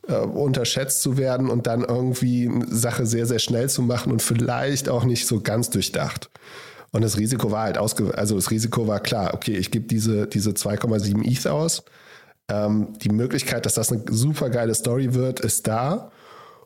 [0.08, 4.22] äh, unterschätzt zu werden und dann irgendwie eine Sache sehr, sehr schnell zu machen und
[4.22, 6.30] vielleicht auch nicht so ganz durchdacht.
[6.92, 10.26] Und das Risiko war halt ausge, also das Risiko war klar, okay, ich gebe diese,
[10.26, 11.84] diese 2,7 ETH aus.
[12.48, 16.10] Ähm, die Möglichkeit, dass das eine super geile Story wird, ist da.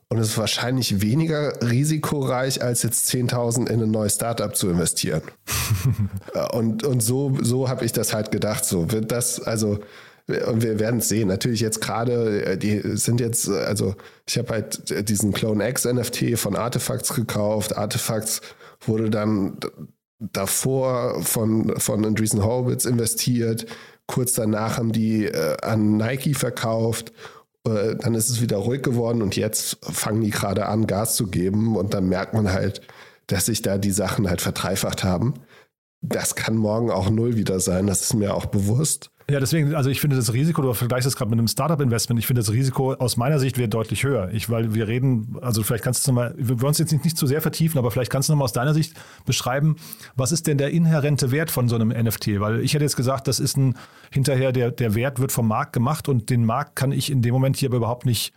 [0.09, 5.23] Und es ist wahrscheinlich weniger risikoreich, als jetzt 10.000 in ein neues Startup zu investieren.
[6.35, 8.65] Äh, und, und so, so habe ich das halt gedacht.
[8.65, 9.79] So wird das, also,
[10.31, 11.29] und wir werden es sehen.
[11.29, 13.95] Natürlich jetzt gerade, äh, die sind jetzt, äh, also
[14.27, 17.77] ich habe halt äh, diesen Clone X NFT von Artefacts gekauft.
[17.77, 18.41] Artefacts
[18.81, 19.59] wurde dann
[20.19, 23.67] davor von, von Andreessen Horowitz investiert.
[24.07, 27.13] Kurz danach haben die äh, an Nike verkauft.
[27.63, 31.77] Dann ist es wieder ruhig geworden und jetzt fangen die gerade an, Gas zu geben.
[31.77, 32.81] Und dann merkt man halt,
[33.27, 35.35] dass sich da die Sachen halt verdreifacht haben.
[36.01, 39.11] Das kann morgen auch null wieder sein, das ist mir auch bewusst.
[39.31, 42.27] Ja, deswegen, also ich finde das Risiko, du vergleichst das gerade mit einem Startup-Investment, ich
[42.27, 44.31] finde das Risiko aus meiner Sicht wäre deutlich höher.
[44.33, 47.17] Ich, weil wir reden, also vielleicht kannst du mal, wir wollen uns jetzt nicht, nicht
[47.17, 48.95] zu sehr vertiefen, aber vielleicht kannst du nochmal aus deiner Sicht
[49.27, 49.77] beschreiben,
[50.17, 52.41] was ist denn der inhärente Wert von so einem NFT?
[52.41, 53.77] Weil ich hätte jetzt gesagt, das ist ein,
[54.11, 57.33] hinterher der, der Wert wird vom Markt gemacht und den Markt kann ich in dem
[57.33, 58.33] Moment hier aber überhaupt nicht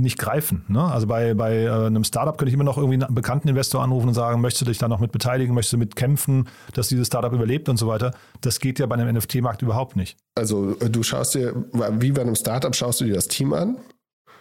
[0.00, 0.64] nicht greifen.
[0.68, 0.82] Ne?
[0.82, 4.08] Also bei, bei äh, einem Startup könnte ich immer noch irgendwie einen bekannten Investor anrufen
[4.08, 7.32] und sagen, möchtest du dich da noch mit beteiligen, möchtest du mitkämpfen, dass dieses Startup
[7.32, 8.12] überlebt und so weiter.
[8.40, 10.16] Das geht ja bei einem NFT-Markt überhaupt nicht.
[10.34, 13.76] Also äh, du schaust dir, wie bei einem Startup, schaust du dir das Team an,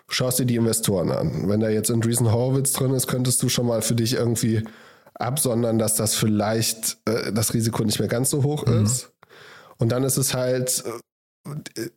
[0.09, 1.49] schaust dir die Investoren an.
[1.49, 4.63] Wenn da jetzt Andreessen Horowitz drin ist, könntest du schon mal für dich irgendwie
[5.15, 9.11] absondern, dass das vielleicht äh, das Risiko nicht mehr ganz so hoch ist.
[9.77, 10.99] Und dann ist es halt äh, ein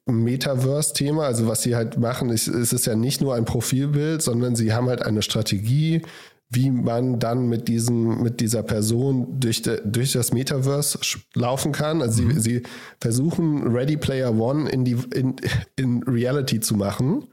[0.06, 4.56] Metaverse-Thema, also was sie halt machen, ist, ist es ja nicht nur ein Profilbild, sondern
[4.56, 6.02] sie haben halt eine Strategie,
[6.50, 10.98] wie man dann mit diesem, mit dieser Person durch, de, durch das Metaverse
[11.34, 12.00] laufen kann.
[12.00, 12.62] Also sie, sie
[13.00, 15.36] versuchen Ready Player One in die in,
[15.76, 17.26] in Reality zu machen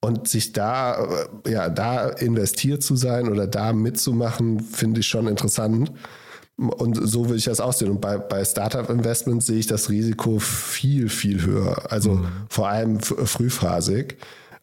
[0.00, 5.28] und sich da äh, ja da investiert zu sein oder da mitzumachen, finde ich schon
[5.28, 5.92] interessant.
[6.58, 7.92] Und so will ich das aussehen.
[7.92, 11.90] Und bei, bei Startup-Investments sehe ich das Risiko viel, viel höher.
[11.92, 14.16] Also vor allem frühphasig.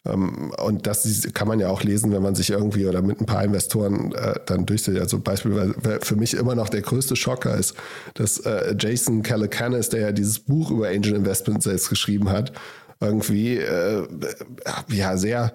[0.06, 3.26] Ähm, Und das kann man ja auch lesen, wenn man sich irgendwie oder mit ein
[3.26, 5.00] paar Investoren äh, dann durchsetzt.
[5.00, 7.76] Also beispielsweise für mich immer noch der größte Schocker ist,
[8.16, 12.52] dass äh, Jason Calacanis, der ja dieses Buch über Angel Investment selbst geschrieben hat,
[13.00, 14.06] irgendwie äh,
[14.90, 15.54] ja sehr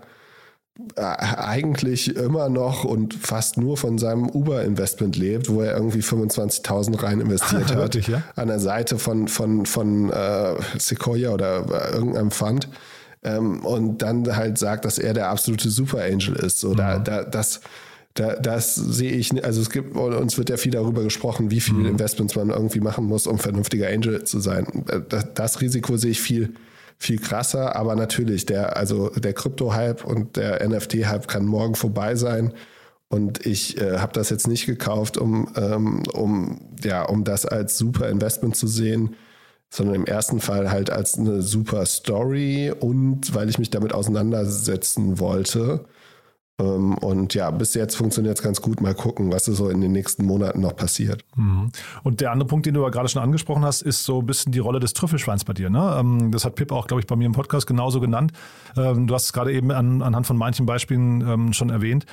[0.97, 7.21] eigentlich immer noch und fast nur von seinem Uber-Investment lebt, wo er irgendwie 25.000 rein
[7.21, 7.77] investiert hat.
[7.77, 8.23] Wirklich, ja?
[8.37, 12.69] An der Seite von, von, von äh, Sequoia oder äh, irgendeinem Fund.
[13.23, 16.61] Ähm, und dann halt sagt, dass er der absolute Super Angel ist.
[16.61, 17.61] So, da, da, das,
[18.15, 21.89] da, das sehe ich, also es gibt, uns wird ja viel darüber gesprochen, wie viele
[21.89, 24.85] Investments man irgendwie machen muss, um vernünftiger Angel zu sein.
[24.89, 26.55] Äh, Das, das Risiko sehe ich viel,
[27.01, 32.53] viel krasser, aber natürlich, der, also der Krypto-Hype und der NFT-Hype kann morgen vorbei sein.
[33.09, 37.79] Und ich äh, habe das jetzt nicht gekauft, um, ähm, um, ja, um das als
[37.79, 39.17] super Investment zu sehen,
[39.71, 45.19] sondern im ersten Fall halt als eine super Story und weil ich mich damit auseinandersetzen
[45.19, 45.87] wollte.
[46.61, 48.81] Ähm, und ja, bis jetzt funktioniert es ganz gut.
[48.81, 51.25] Mal gucken, was so in den nächsten Monaten noch passiert.
[52.03, 54.53] Und der andere Punkt, den du aber gerade schon angesprochen hast, ist so ein bisschen
[54.53, 55.71] die Rolle des Trüffelschweins bei dir.
[55.71, 55.97] Ne?
[55.99, 58.33] Ähm, Das hat Pip auch, glaube ich, bei mir im Podcast genauso genannt.
[58.77, 62.05] Ähm, Du hast es gerade eben an, anhand von manchen Beispielen schon erwähnt.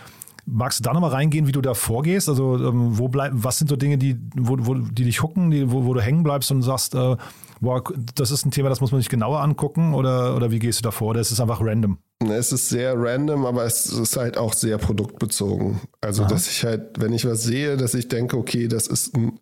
[0.50, 2.30] Magst du da nochmal reingehen, wie du da vorgehst?
[2.30, 5.70] Also ähm, wo bleib, was sind so Dinge, die, wo, wo, die dich hucken, die,
[5.72, 7.18] wo, wo du hängen bleibst und sagst, äh,
[7.60, 7.84] boah,
[8.16, 10.84] das ist ein Thema, das muss man sich genauer angucken oder, oder wie gehst du
[10.84, 11.10] da vor?
[11.10, 11.98] Oder ist es einfach random?
[12.20, 15.82] Es ist sehr random, aber es ist halt auch sehr produktbezogen.
[16.02, 19.40] Also, dass ich halt, wenn ich was sehe, dass ich denke, okay, das ist ein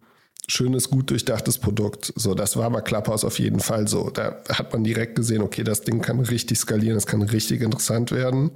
[0.47, 2.13] schönes, gut durchdachtes Produkt.
[2.15, 4.09] So, das war bei Clubhouse auf jeden Fall so.
[4.09, 8.11] Da hat man direkt gesehen, okay, das Ding kann richtig skalieren, das kann richtig interessant
[8.11, 8.51] werden.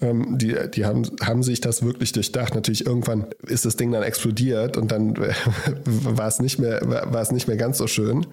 [0.00, 2.54] Ähm, die die haben, haben sich das wirklich durchdacht.
[2.54, 5.16] Natürlich irgendwann ist das Ding dann explodiert und dann
[5.84, 8.26] war es nicht mehr, war es nicht mehr ganz so schön.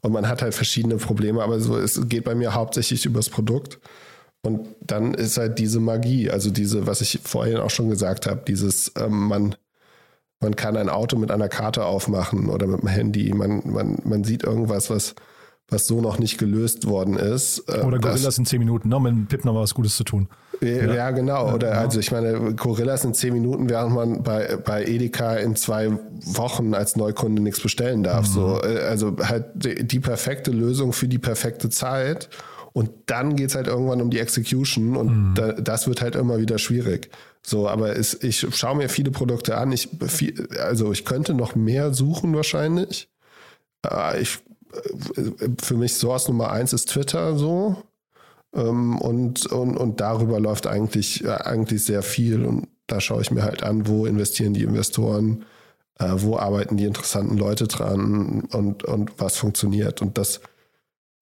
[0.00, 3.80] Und man hat halt verschiedene Probleme, aber so, es geht bei mir hauptsächlich übers Produkt.
[4.42, 8.42] Und dann ist halt diese Magie, also diese, was ich vorhin auch schon gesagt habe,
[8.46, 9.56] dieses, ähm, man,
[10.40, 14.22] man kann ein Auto mit einer Karte aufmachen oder mit dem Handy, man, man, man
[14.22, 15.16] sieht irgendwas, was,
[15.68, 17.64] was so noch nicht gelöst worden ist.
[17.68, 19.00] Äh, oder Gorillas das, in zehn Minuten, ne?
[19.00, 20.28] mit Pip noch was Gutes zu tun.
[20.60, 21.52] Ja, ja genau.
[21.54, 25.56] Oder ja, also ich meine, Gorillas in zehn Minuten, während man bei, bei Edeka in
[25.56, 25.90] zwei
[26.24, 28.28] Wochen als Neukunde nichts bestellen darf.
[28.28, 28.32] Mhm.
[28.32, 32.28] So, äh, also halt die, die perfekte Lösung für die perfekte Zeit.
[32.72, 35.34] Und dann geht es halt irgendwann um die Execution und mhm.
[35.34, 37.10] da, das wird halt immer wieder schwierig.
[37.44, 39.72] So, aber es, ich schaue mir viele Produkte an.
[39.72, 43.08] Ich, viel, also ich könnte noch mehr suchen wahrscheinlich.
[43.84, 44.38] Äh, ich,
[45.16, 47.82] äh, für mich Source Nummer eins ist Twitter so.
[48.54, 52.44] Ähm, und, und, und darüber läuft eigentlich, äh, eigentlich sehr viel.
[52.44, 55.44] Und da schaue ich mir halt an, wo investieren die Investoren,
[56.00, 60.00] wo arbeiten die interessanten Leute dran und, und was funktioniert.
[60.00, 60.40] Und das,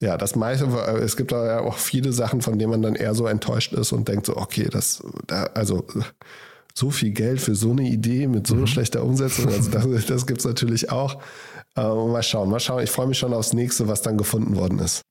[0.02, 0.66] ja, das meiste,
[1.02, 4.06] es gibt ja auch viele Sachen, von denen man dann eher so enttäuscht ist und
[4.06, 5.02] denkt so, okay, das,
[5.54, 5.86] also
[6.74, 8.66] so viel Geld für so eine Idee mit so mhm.
[8.66, 11.22] schlechter Umsetzung, also das, das gibt es natürlich auch.
[11.74, 12.82] Aber mal schauen, mal schauen.
[12.82, 15.02] Ich freue mich schon aufs nächste, was dann gefunden worden ist.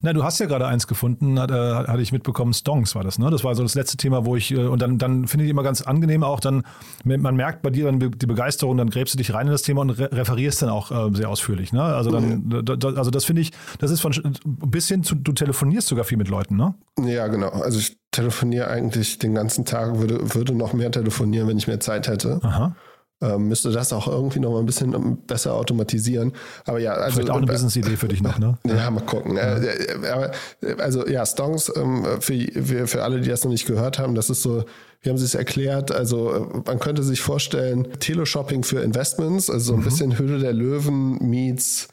[0.00, 3.18] Na, du hast ja gerade eins gefunden, hat, äh, hatte ich mitbekommen, Stonks war das,
[3.18, 3.30] ne?
[3.30, 5.62] Das war so das letzte Thema, wo ich, äh, und dann, dann finde ich immer
[5.62, 6.64] ganz angenehm auch, dann,
[7.04, 9.80] man merkt bei dir dann die Begeisterung, dann gräbst du dich rein in das Thema
[9.80, 11.82] und re referierst dann auch äh, sehr ausführlich, ne?
[11.82, 14.12] Also dann, da, also das finde ich, das ist von
[14.44, 16.74] bis hin zu, du telefonierst sogar viel mit Leuten, ne?
[17.00, 17.48] Ja, genau.
[17.48, 21.80] Also ich telefoniere eigentlich den ganzen Tag, würde, würde noch mehr telefonieren, wenn ich mehr
[21.80, 22.40] Zeit hätte.
[22.42, 22.74] Aha
[23.20, 26.32] ähm, müsste das auch irgendwie noch mal ein bisschen ähm, besser automatisieren.
[26.66, 28.58] Aber ja, also Vielleicht auch eine äh, Business-Idee für dich noch, ne?
[28.66, 29.36] Ja, mal gucken.
[29.36, 29.56] Ja.
[29.56, 30.32] Äh, aber,
[30.78, 34.42] also ja, Stongs ähm, für, für, alle, die das noch nicht gehört haben, das ist
[34.42, 34.64] so,
[35.02, 35.92] wie haben Sie es erklärt?
[35.92, 39.84] Also äh, man könnte sich vorstellen, Teleshopping für Investments, also so ein mhm.
[39.84, 41.88] bisschen Hülle der Löwen meets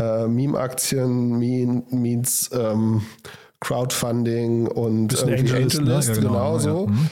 [0.00, 1.38] äh, Meme-Aktien,
[1.90, 3.02] meets ähm,
[3.60, 5.92] Crowdfunding und Angelist, Angelist ne?
[5.92, 6.86] ja, genau, genau so.
[6.86, 6.92] Ja.
[6.92, 7.10] Mhm.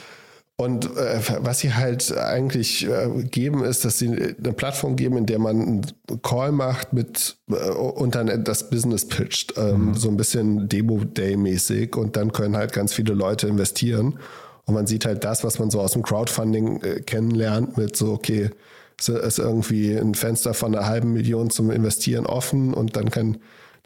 [0.59, 5.25] Und äh, was sie halt eigentlich äh, geben, ist, dass sie eine Plattform geben, in
[5.25, 9.53] der man einen Call macht mit äh, und dann das Business pitcht.
[9.55, 9.93] Ähm, mhm.
[9.95, 11.95] So ein bisschen Demo-Day-mäßig.
[11.95, 14.19] Und dann können halt ganz viele Leute investieren.
[14.65, 18.11] Und man sieht halt das, was man so aus dem Crowdfunding äh, kennenlernt, mit so,
[18.11, 18.49] okay,
[18.97, 23.37] es ist irgendwie ein Fenster von einer halben Million zum Investieren offen und dann kann,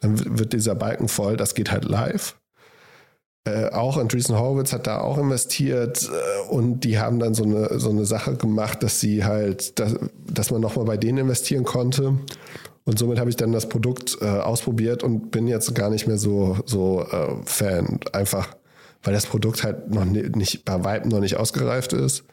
[0.01, 2.35] dann wird dieser Balken voll, das geht halt live.
[3.45, 7.77] Äh, auch Andreessen Horowitz hat da auch investiert äh, und die haben dann so eine,
[7.77, 9.95] so eine Sache gemacht, dass sie halt, dass,
[10.31, 12.17] dass man nochmal bei denen investieren konnte.
[12.85, 16.17] Und somit habe ich dann das Produkt äh, ausprobiert und bin jetzt gar nicht mehr
[16.17, 17.99] so, so äh, Fan.
[18.13, 18.55] Einfach,
[19.03, 22.23] weil das Produkt halt noch nicht, bei Weitem noch nicht ausgereift ist.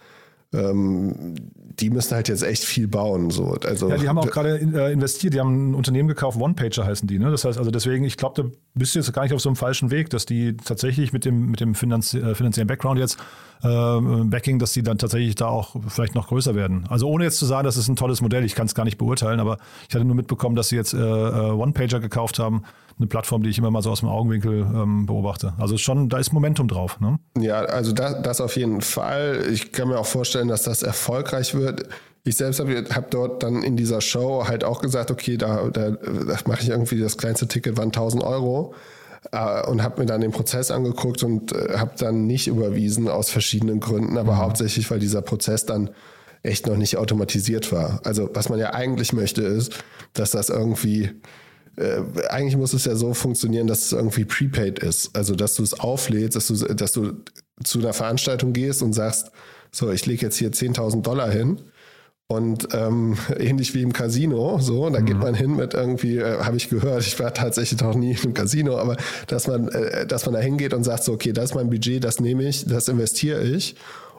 [0.53, 1.37] Ähm,
[1.81, 3.31] die müssen halt jetzt echt viel bauen.
[3.31, 3.57] So.
[3.64, 7.07] Also, ja, die haben auch gerade äh, investiert, die haben ein Unternehmen gekauft, One-Pager heißen
[7.07, 7.18] die.
[7.18, 7.31] Ne?
[7.31, 9.90] Das heißt also deswegen, ich glaube, bist du jetzt gar nicht auf so einem falschen
[9.90, 13.18] Weg, dass die tatsächlich mit dem, mit dem Finanz äh, finanziellen Background jetzt
[13.62, 16.87] äh, Backing, dass die dann tatsächlich da auch vielleicht noch größer werden.
[16.88, 18.98] Also ohne jetzt zu sagen, das ist ein tolles Modell, ich kann es gar nicht
[18.98, 22.62] beurteilen, aber ich hatte nur mitbekommen, dass sie jetzt äh, äh, One-Pager gekauft haben,
[22.98, 25.54] eine Plattform, die ich immer mal so aus dem Augenwinkel ähm, beobachte.
[25.59, 27.00] Also schon, da ist Momentum drauf.
[27.00, 27.18] Ne?
[27.38, 29.46] Ja, also das, das auf jeden Fall.
[29.50, 31.88] Ich kann mir auch vorstellen, dass das erfolgreich wird.
[32.24, 35.90] Ich selbst habe hab dort dann in dieser Show halt auch gesagt, okay, da, da,
[35.90, 38.74] da mache ich irgendwie das kleinste Ticket waren 1000 Euro
[39.33, 43.30] äh, und habe mir dann den Prozess angeguckt und äh, habe dann nicht überwiesen aus
[43.30, 44.38] verschiedenen Gründen, aber mhm.
[44.38, 45.90] hauptsächlich, weil dieser Prozess dann
[46.42, 48.00] echt noch nicht automatisiert war.
[48.04, 49.72] Also was man ja eigentlich möchte ist,
[50.12, 51.11] dass das irgendwie
[51.76, 55.16] äh, eigentlich muss es ja so funktionieren, dass es irgendwie prepaid ist.
[55.16, 57.12] Also dass du es auflädst, dass du, dass du
[57.64, 59.30] zu einer Veranstaltung gehst und sagst,
[59.72, 61.61] so, ich lege jetzt hier 10.000 Dollar hin
[62.30, 65.04] und ähm, ähnlich wie im Casino, so, da mhm.
[65.04, 68.34] geht man hin mit irgendwie, äh, habe ich gehört, ich war tatsächlich noch nie im
[68.34, 71.54] Casino, aber dass man, äh, dass man da hingeht und sagt, so, okay, das ist
[71.56, 73.74] mein Budget, das nehme ich, das investiere ich.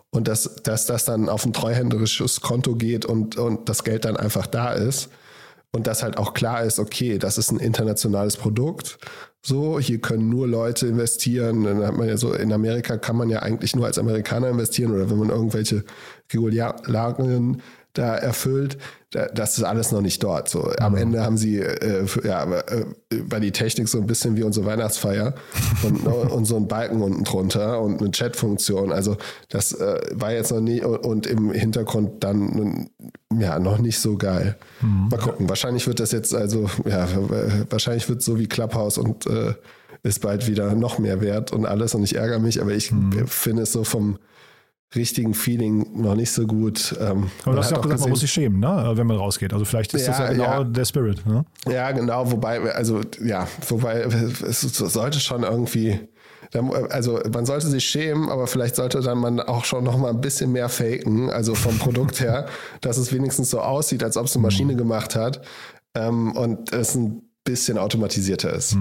[0.10, 4.18] Und dass, dass das dann auf ein treuhänderisches Konto geht und, und das Geld dann
[4.18, 5.08] einfach da ist.
[5.72, 8.98] Und dass halt auch klar ist, okay, das ist ein internationales Produkt.
[9.42, 11.64] So, hier können nur Leute investieren.
[11.64, 14.92] Dann hat man ja so, in Amerika kann man ja eigentlich nur als Amerikaner investieren
[14.92, 15.86] oder wenn man irgendwelche
[16.34, 17.62] Regularien
[17.94, 18.78] da erfüllt,
[19.12, 20.48] da, das ist alles noch nicht dort.
[20.48, 20.98] So am mhm.
[20.98, 22.86] Ende haben sie äh, ja äh,
[23.28, 25.36] war die Technik so ein bisschen wie unsere Weihnachtsfeier
[25.84, 28.92] und, und so ein Balken unten drunter und eine Chatfunktion.
[28.92, 29.18] Also
[29.50, 32.90] das äh, war jetzt noch nie und, und, im Hintergrund dann
[33.38, 34.56] ja noch nicht so geil.
[34.82, 35.10] Mhm.
[35.10, 35.50] Mal gucken.
[35.50, 37.08] Wahrscheinlich wird das jetzt also ja
[37.70, 39.54] wahrscheinlich wird es so wie Clubhouse und äh,
[40.04, 43.28] ist bald wieder noch mehr wert und alles und ich ärgere mich, aber ich Mhm.
[43.28, 44.18] finde es so vom
[44.96, 46.96] richtigen Feeling noch nicht so gut.
[47.00, 48.92] Ähm, Aber du man hast ja auch gesagt, man gesehen- muss sich schämen, ne?
[48.96, 49.54] wenn man rausgeht.
[49.54, 50.64] Also vielleicht ist das Ja, ja genau ja.
[50.66, 51.26] der Spirit.
[51.26, 51.46] Ne?
[51.70, 56.00] Ja, genau, wobei, also ja, wobei es sollte schon irgendwie,
[56.90, 60.20] also man sollte sich schämen, aber vielleicht sollte dann man auch schon noch mal ein
[60.20, 62.48] bisschen mehr faken, also vom Produkt her,
[62.82, 65.42] dass es wenigstens so aussieht, als ob es eine Maschine gemacht hat
[65.96, 68.78] ähm, und es ein bisschen automatisierter ist.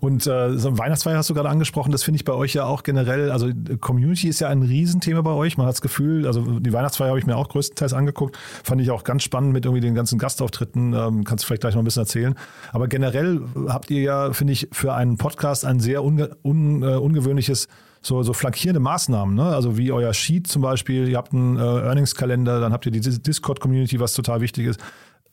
[0.00, 2.64] Und äh, so ein Weihnachtsfeier hast du gerade angesprochen, das finde ich bei euch ja
[2.64, 3.50] auch generell, also
[3.80, 5.56] Community ist ja ein Riesenthema bei euch.
[5.56, 8.90] Man hat das Gefühl, also die Weihnachtsfeier habe ich mir auch größtenteils angeguckt, fand ich
[8.90, 11.84] auch ganz spannend mit irgendwie den ganzen Gastauftritten, ähm, kannst du vielleicht gleich noch ein
[11.84, 12.34] bisschen erzählen.
[12.72, 16.96] Aber generell habt ihr ja, finde ich, für einen Podcast ein sehr unge un, äh,
[16.96, 17.68] ungewöhnliches
[18.00, 19.44] so, so flankierende Maßnahmen, ne?
[19.44, 23.00] also wie euer Sheet zum Beispiel, ihr habt einen äh, Earnings-Kalender, dann habt ihr die
[23.00, 24.80] Dis- Discord-Community, was total wichtig ist.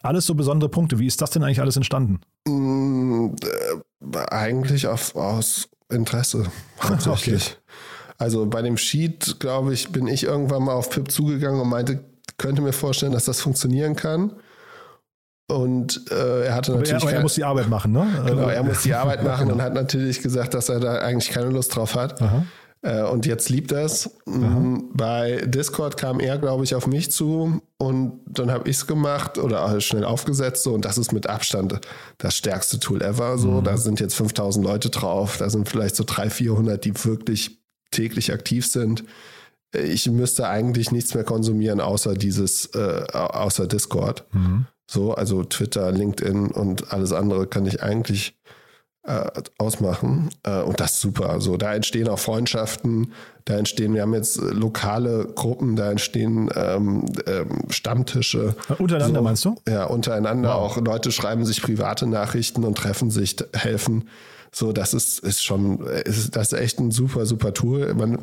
[0.06, 1.00] Alles so besondere Punkte.
[1.00, 2.22] Wie ist das denn eigentlich alles entstanden?
[2.48, 6.46] Mm, äh, eigentlich auf, aus Interesse
[6.82, 7.58] hauptsächlich.
[8.18, 12.00] Also bei dem Sheet, glaube ich, bin ich irgendwann mal auf Pip zugegangen und meinte,
[12.38, 14.32] könnte mir vorstellen, dass das funktionieren kann.
[15.48, 18.08] Und äh, er hatte Aber natürlich er, er muss die Arbeit machen, ne?
[18.26, 19.56] Genau, er muss die Arbeit machen genau.
[19.56, 22.22] und hat natürlich gesagt, dass er da eigentlich keine Lust drauf hat.
[22.22, 22.46] Aha.
[22.86, 24.12] Äh, und jetzt liebt das.
[24.26, 24.90] Mhm.
[24.94, 29.40] Bei Discord kam er, glaube ich, auf mich zu und dann habe ich es gemacht
[29.40, 30.64] oder schnell aufgesetzt.
[30.64, 31.80] So, und das ist mit Abstand
[32.20, 33.40] das stärkste Tool ever.
[33.40, 35.38] So, da sind jetzt 5000 Leute drauf.
[35.38, 37.60] Da sind vielleicht so 300, 400, die wirklich
[37.90, 39.04] täglich aktiv sind.
[39.74, 44.26] Ich müsste eigentlich nichts mehr konsumieren, außer dieses, äh, außer Discord.
[44.88, 48.38] So, also Twitter, LinkedIn und alles andere kann ich eigentlich
[49.06, 50.30] äh, ausmachen.
[50.44, 51.30] Äh, und das ist super.
[51.30, 53.14] Also da entstehen auch Freundschaften,
[53.46, 58.56] da entstehen, wir haben jetzt äh, lokale Gruppen, da entstehen ähm, ähm, Stammtische.
[58.80, 59.56] Untereinander So, meinst du?
[59.68, 60.78] Ja, untereinander auch.
[60.78, 64.10] Leute schreiben sich private Nachrichten und treffen sich, helfen.
[64.52, 67.94] So, das ist, ist schon, ist, das ist echt ein super, super Tool.
[67.94, 68.20] Man,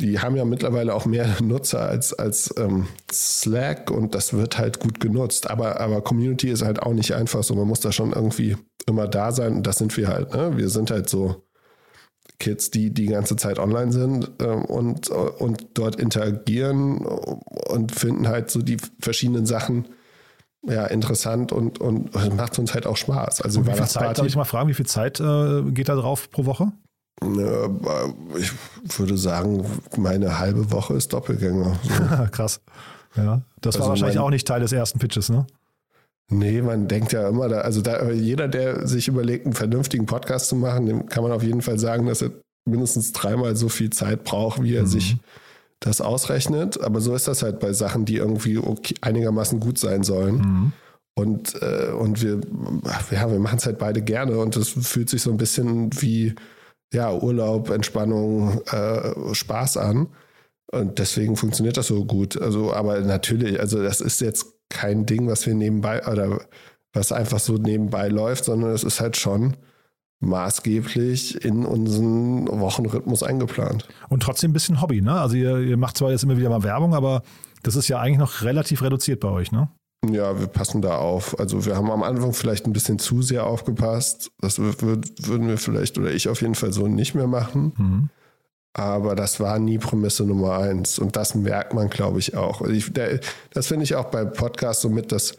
[0.00, 4.80] die haben ja mittlerweile auch mehr Nutzer als, als ähm, Slack und das wird halt
[4.80, 5.50] gut genutzt.
[5.50, 7.54] Aber, aber Community ist halt auch nicht einfach so.
[7.54, 10.34] Man muss da schon irgendwie immer da sein und das sind wir halt.
[10.34, 10.56] Ne?
[10.56, 11.44] Wir sind halt so
[12.38, 18.50] Kids, die die ganze Zeit online sind ähm, und, und dort interagieren und finden halt
[18.50, 19.88] so die verschiedenen Sachen
[20.62, 23.40] ja, interessant und, und macht uns halt auch Spaß.
[23.40, 25.94] Also Wie viel Zeit, Weihnachtsparty, darf ich mal fragen, wie viel Zeit äh, geht da
[25.96, 26.72] drauf pro Woche?
[27.22, 28.52] Äh, ich
[28.98, 29.64] würde sagen,
[29.96, 31.76] meine halbe Woche ist Doppelgänger.
[31.82, 32.26] So.
[32.30, 32.60] Krass.
[33.16, 35.46] Ja, das war Also wahrscheinlich mein- auch nicht Teil des ersten Pitches, ne?
[36.30, 40.48] Nee, man denkt ja immer, da, also da, jeder, der sich überlegt, einen vernünftigen Podcast
[40.48, 42.30] zu machen, dem kann man auf jeden Fall sagen, dass er
[42.66, 45.16] mindestens dreimal so viel Zeit braucht, wie er sich
[45.80, 46.78] das ausrechnet.
[46.82, 50.74] Aber so ist das halt bei Sachen, die irgendwie okay, einigermaßen gut sein sollen.
[51.14, 52.40] Und, äh, und wir,
[53.10, 56.34] ja, wir machen es halt beide gerne und es fühlt sich so ein bisschen wie
[56.92, 60.08] ja, Urlaub, Entspannung, äh, Spaß an.
[60.70, 62.40] Und deswegen funktioniert das so gut.
[62.40, 66.40] Also, aber natürlich, also das ist jetzt kein Ding, was wir nebenbei oder
[66.92, 69.56] was einfach so nebenbei läuft, sondern es ist halt schon
[70.20, 73.88] maßgeblich in unseren Wochenrhythmus eingeplant.
[74.08, 75.12] Und trotzdem ein bisschen Hobby, ne?
[75.20, 77.22] Also ihr, ihr macht zwar jetzt immer wieder mal Werbung, aber
[77.62, 79.68] das ist ja eigentlich noch relativ reduziert bei euch, ne?
[80.04, 81.38] Ja, wir passen da auf.
[81.40, 84.30] Also wir haben am Anfang vielleicht ein bisschen zu sehr aufgepasst.
[84.40, 87.72] Das würd, würden wir vielleicht oder ich auf jeden Fall so nicht mehr machen.
[88.74, 91.00] Aber das war nie Prämisse Nummer eins.
[91.00, 92.62] Und das merkt man, glaube ich, auch.
[92.62, 93.18] Ich, der,
[93.52, 95.36] das finde ich auch bei Podcasts so mit das,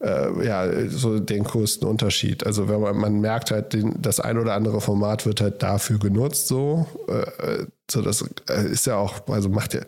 [0.00, 2.44] äh, ja, so den größten Unterschied.
[2.44, 6.00] Also wenn man, man merkt halt, den, das ein oder andere Format wird halt dafür
[6.00, 6.86] genutzt, so.
[7.06, 9.82] Äh, so das äh, ist ja auch, also macht ja,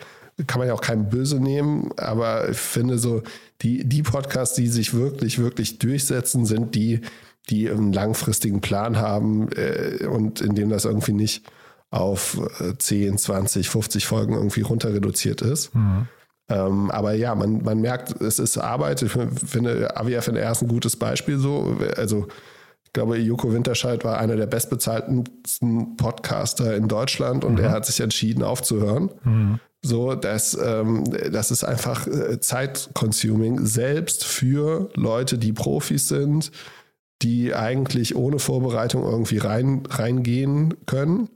[0.47, 3.23] kann man ja auch kein Böse nehmen, aber ich finde so,
[3.63, 7.01] die, die Podcasts, die sich wirklich, wirklich durchsetzen, sind die,
[7.49, 11.45] die einen langfristigen Plan haben äh, und in dem das irgendwie nicht
[11.91, 15.71] auf äh, 10, 20, 50 Folgen irgendwie runter reduziert ist.
[16.49, 19.03] Ähm, aber ja, man, man merkt, es ist Arbeit.
[19.03, 21.77] Ich finde, AWF NR ist ein gutes Beispiel so.
[21.97, 22.27] Also
[22.85, 28.01] ich glaube, Joko Winterscheid war einer der bestbezahltesten Podcaster in Deutschland und er hat sich
[28.01, 29.11] entschieden aufzuhören.
[29.87, 36.51] So, das, ähm, das ist einfach äh, Zeit-consuming, selbst für Leute, die Profis sind,
[37.23, 41.29] die eigentlich ohne Vorbereitung irgendwie rein, reingehen können,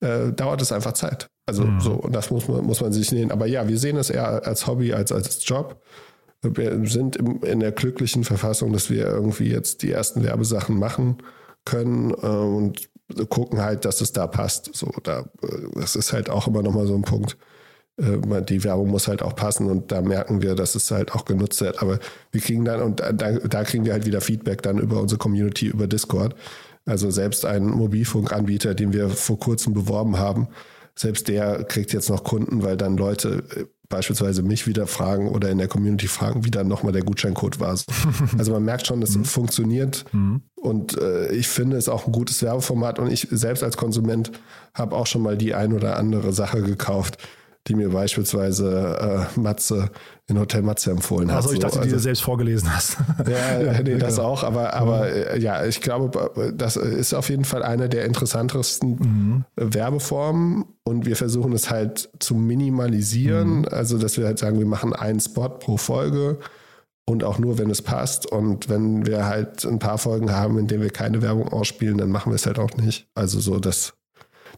[0.00, 1.26] äh, dauert es einfach Zeit.
[1.44, 3.32] Also so, und das muss man, muss man sich nehmen.
[3.32, 5.82] Aber ja, wir sehen es eher als Hobby als als Job.
[6.40, 11.18] Wir sind im, in der glücklichen Verfassung, dass wir irgendwie jetzt die ersten Werbesachen machen
[11.64, 12.88] können äh, und
[13.28, 14.70] gucken halt, dass es da passt.
[14.72, 17.36] So, da, äh, das ist halt auch immer nochmal so ein Punkt.
[17.96, 21.24] Äh, die Werbung muss halt auch passen und da merken wir, dass es halt auch
[21.24, 21.82] genutzt wird.
[21.82, 21.98] Aber
[22.30, 25.66] wir kriegen dann, und da, da kriegen wir halt wieder Feedback dann über unsere Community,
[25.66, 26.34] über Discord.
[26.84, 30.48] Also selbst ein Mobilfunkanbieter, den wir vor kurzem beworben haben,
[30.94, 35.50] selbst der kriegt jetzt noch Kunden, weil dann Leute äh, beispielsweise mich wieder fragen oder
[35.50, 37.78] in der Community fragen, wie dann nochmal der Gutscheincode war.
[38.38, 39.24] Also man merkt schon, es mhm.
[39.24, 40.42] funktioniert mhm.
[40.54, 44.32] und äh, ich finde es auch ein gutes Werbeformat und ich selbst als Konsument
[44.74, 47.18] habe auch schon mal die ein oder andere Sache gekauft,
[47.68, 49.90] die mir beispielsweise äh, Matze
[50.26, 51.36] in Hotel Matze empfohlen hat.
[51.36, 51.80] Also ich dachte, so.
[51.82, 52.96] die du also selbst vorgelesen hast.
[53.28, 54.28] Ja, nee, das genau.
[54.28, 58.90] auch, aber, aber äh, ja, ich glaube, das ist auf jeden Fall eine der interessantesten
[58.90, 59.44] mhm.
[59.56, 63.68] Werbeformen und wir versuchen es halt zu minimalisieren, mhm.
[63.70, 66.38] also dass wir halt sagen, wir machen einen Spot pro Folge
[67.04, 68.30] und auch nur, wenn es passt.
[68.30, 72.10] Und wenn wir halt ein paar Folgen haben, in denen wir keine Werbung ausspielen, dann
[72.10, 73.08] machen wir es halt auch nicht.
[73.14, 73.94] Also so, das,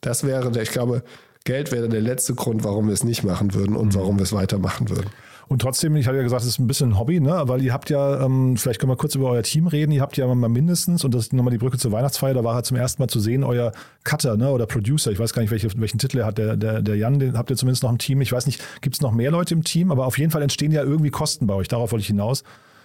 [0.00, 1.02] das wäre, ich glaube,
[1.44, 3.94] Geld wäre der letzte Grund, warum wir es nicht machen würden und mhm.
[3.94, 5.10] warum wir es weitermachen würden.
[5.46, 7.42] Und trotzdem, ich hatte ja gesagt, es ist ein bisschen ein Hobby, ne?
[7.46, 10.16] weil ihr habt ja, ähm, vielleicht können wir kurz über euer Team reden, ihr habt
[10.16, 12.78] ja mal mindestens, und das ist nochmal die Brücke zur Weihnachtsfeier, da war halt zum
[12.78, 13.72] ersten Mal zu sehen, euer
[14.04, 14.50] Cutter ne?
[14.50, 17.18] oder Producer, ich weiß gar nicht, welche, welchen Titel er hat, der, der, der Jan,
[17.18, 19.52] den habt ihr zumindest noch im Team, ich weiß nicht, gibt es noch mehr Leute
[19.52, 22.06] im Team, aber auf jeden Fall entstehen ja irgendwie Kosten bei euch, darauf wollte ich
[22.08, 22.42] hinaus.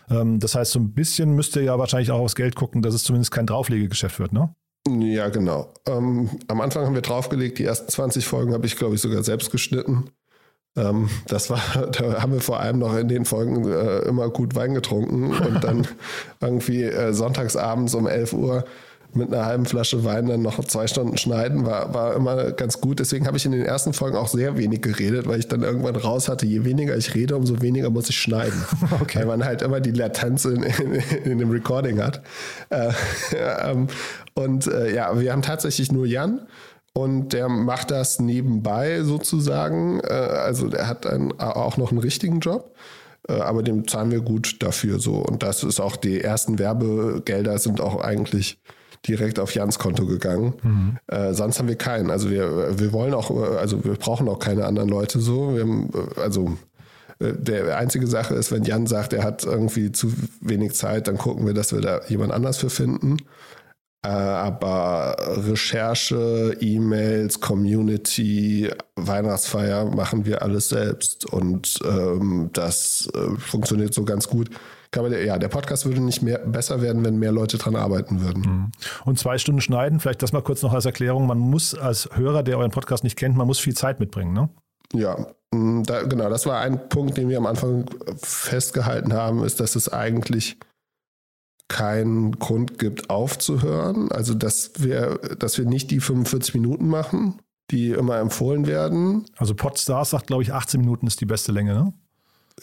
[0.10, 2.93] Ähm, das heißt, so ein bisschen müsst ihr ja wahrscheinlich auch aufs Geld gucken, dass
[2.93, 4.53] es zumindest kein Drauflegegeschäft wird, ne?
[4.98, 5.74] Ja, genau.
[5.88, 9.24] Ähm, am Anfang haben wir draufgelegt, die ersten 20 Folgen habe ich, glaube ich, sogar
[9.24, 10.10] selbst geschnitten.
[10.76, 11.62] Ähm, das war,
[11.92, 15.64] da haben wir vor allem noch in den Folgen äh, immer gut Wein getrunken und
[15.64, 15.88] dann
[16.42, 18.66] irgendwie äh, sonntagsabends um 11 Uhr
[19.14, 22.99] mit einer halben Flasche Wein dann noch zwei Stunden schneiden, war, war immer ganz gut.
[22.99, 25.95] Deswegen habe ich in den ersten Folgen auch sehr wenig geredet, weil ich dann irgendwann
[25.95, 28.64] raus hatte, je weniger ich rede, umso weniger muss ich schneiden.
[29.01, 29.20] Okay.
[29.20, 30.93] Weil man halt immer die Latenz in, in,
[31.24, 32.22] in dem Recording hat.
[32.70, 32.91] Äh,
[33.62, 33.88] ähm,
[34.34, 36.41] und äh, ja, wir haben tatsächlich nur Jan.
[36.93, 39.99] Und der macht das nebenbei sozusagen.
[40.01, 42.76] Äh, also der hat einen, auch noch einen richtigen Job
[43.28, 45.16] äh, aber dem zahlen wir gut dafür so.
[45.16, 48.60] Und das ist auch die ersten Werbegelder sind auch eigentlich
[49.08, 50.54] direkt auf Jans Konto gegangen.
[50.64, 50.97] Mhm.
[51.08, 52.10] Äh, sonst haben wir keinen.
[52.10, 55.56] Also wir, wir wollen auch, also wir brauchen auch keine anderen Leute so.
[55.56, 56.58] Wir haben, also
[57.20, 61.18] äh, der einzige Sache ist, wenn Jan sagt, er hat irgendwie zu wenig Zeit, dann
[61.18, 63.18] gucken wir, dass wir da jemand anders für finden.
[64.02, 73.93] Äh, aber Recherche, E-Mails, Community, Weihnachtsfeier machen wir alles selbst und ähm, das äh, funktioniert
[73.93, 74.50] so ganz gut
[74.92, 78.22] kann man, ja, der Podcast würde nicht mehr besser werden, wenn mehr Leute dran arbeiten
[78.22, 78.42] würden.
[78.42, 78.72] Mhm.
[79.06, 81.28] Und zwei Stunden schneiden, vielleicht das mal kurz noch als Erklärung.
[81.28, 84.50] Man muss als Hörer, der euren Podcast nicht kennt, man muss viel Zeit mitbringen, ne?
[84.94, 87.86] Ja, mm, da, genau, das war ein Punkt, den wir am Anfang
[88.18, 90.58] festgehalten haben, ist, dass es eigentlich
[91.68, 94.12] keinen Grund gibt, aufzuhören.
[94.12, 99.26] Also, dass wir, dass wir nicht die 45 Minuten machen, die immer empfohlen werden.
[99.38, 101.94] Also Podstars sagt, glaube ich, 18 Minuten ist die beste Länge, ne?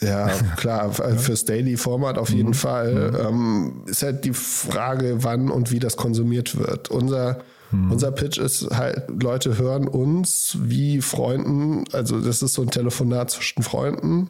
[0.01, 0.27] Ja,
[0.57, 2.53] klar, fürs Daily-Format auf jeden mhm.
[2.53, 3.11] Fall.
[3.11, 3.27] Mhm.
[3.27, 6.89] Ähm, ist halt die Frage, wann und wie das konsumiert wird.
[6.89, 7.39] Unser,
[7.71, 7.91] mhm.
[7.91, 13.31] unser Pitch ist halt, Leute hören uns wie Freunden, also das ist so ein Telefonat
[13.31, 14.29] zwischen Freunden.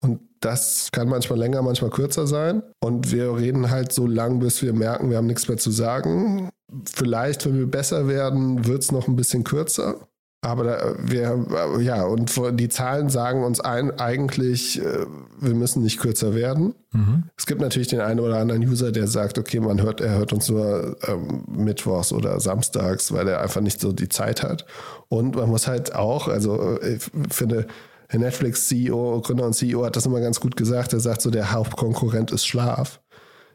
[0.00, 2.62] Und das kann manchmal länger, manchmal kürzer sein.
[2.80, 6.50] Und wir reden halt so lang, bis wir merken, wir haben nichts mehr zu sagen.
[6.92, 10.06] Vielleicht, wenn wir besser werden, wird es noch ein bisschen kürzer.
[10.44, 12.30] Aber da, wir, ja, und
[12.60, 15.06] die Zahlen sagen uns ein, eigentlich, äh,
[15.40, 16.74] wir müssen nicht kürzer werden.
[16.92, 17.24] Mhm.
[17.36, 20.34] Es gibt natürlich den einen oder anderen User, der sagt, okay, man hört, er hört
[20.34, 24.66] uns nur ähm, mittwochs oder samstags, weil er einfach nicht so die Zeit hat.
[25.08, 27.66] Und man muss halt auch, also ich finde,
[28.12, 30.92] der Netflix-CEO, Gründer und CEO hat das immer ganz gut gesagt.
[30.92, 33.00] Er sagt so, der Hauptkonkurrent ist Schlaf.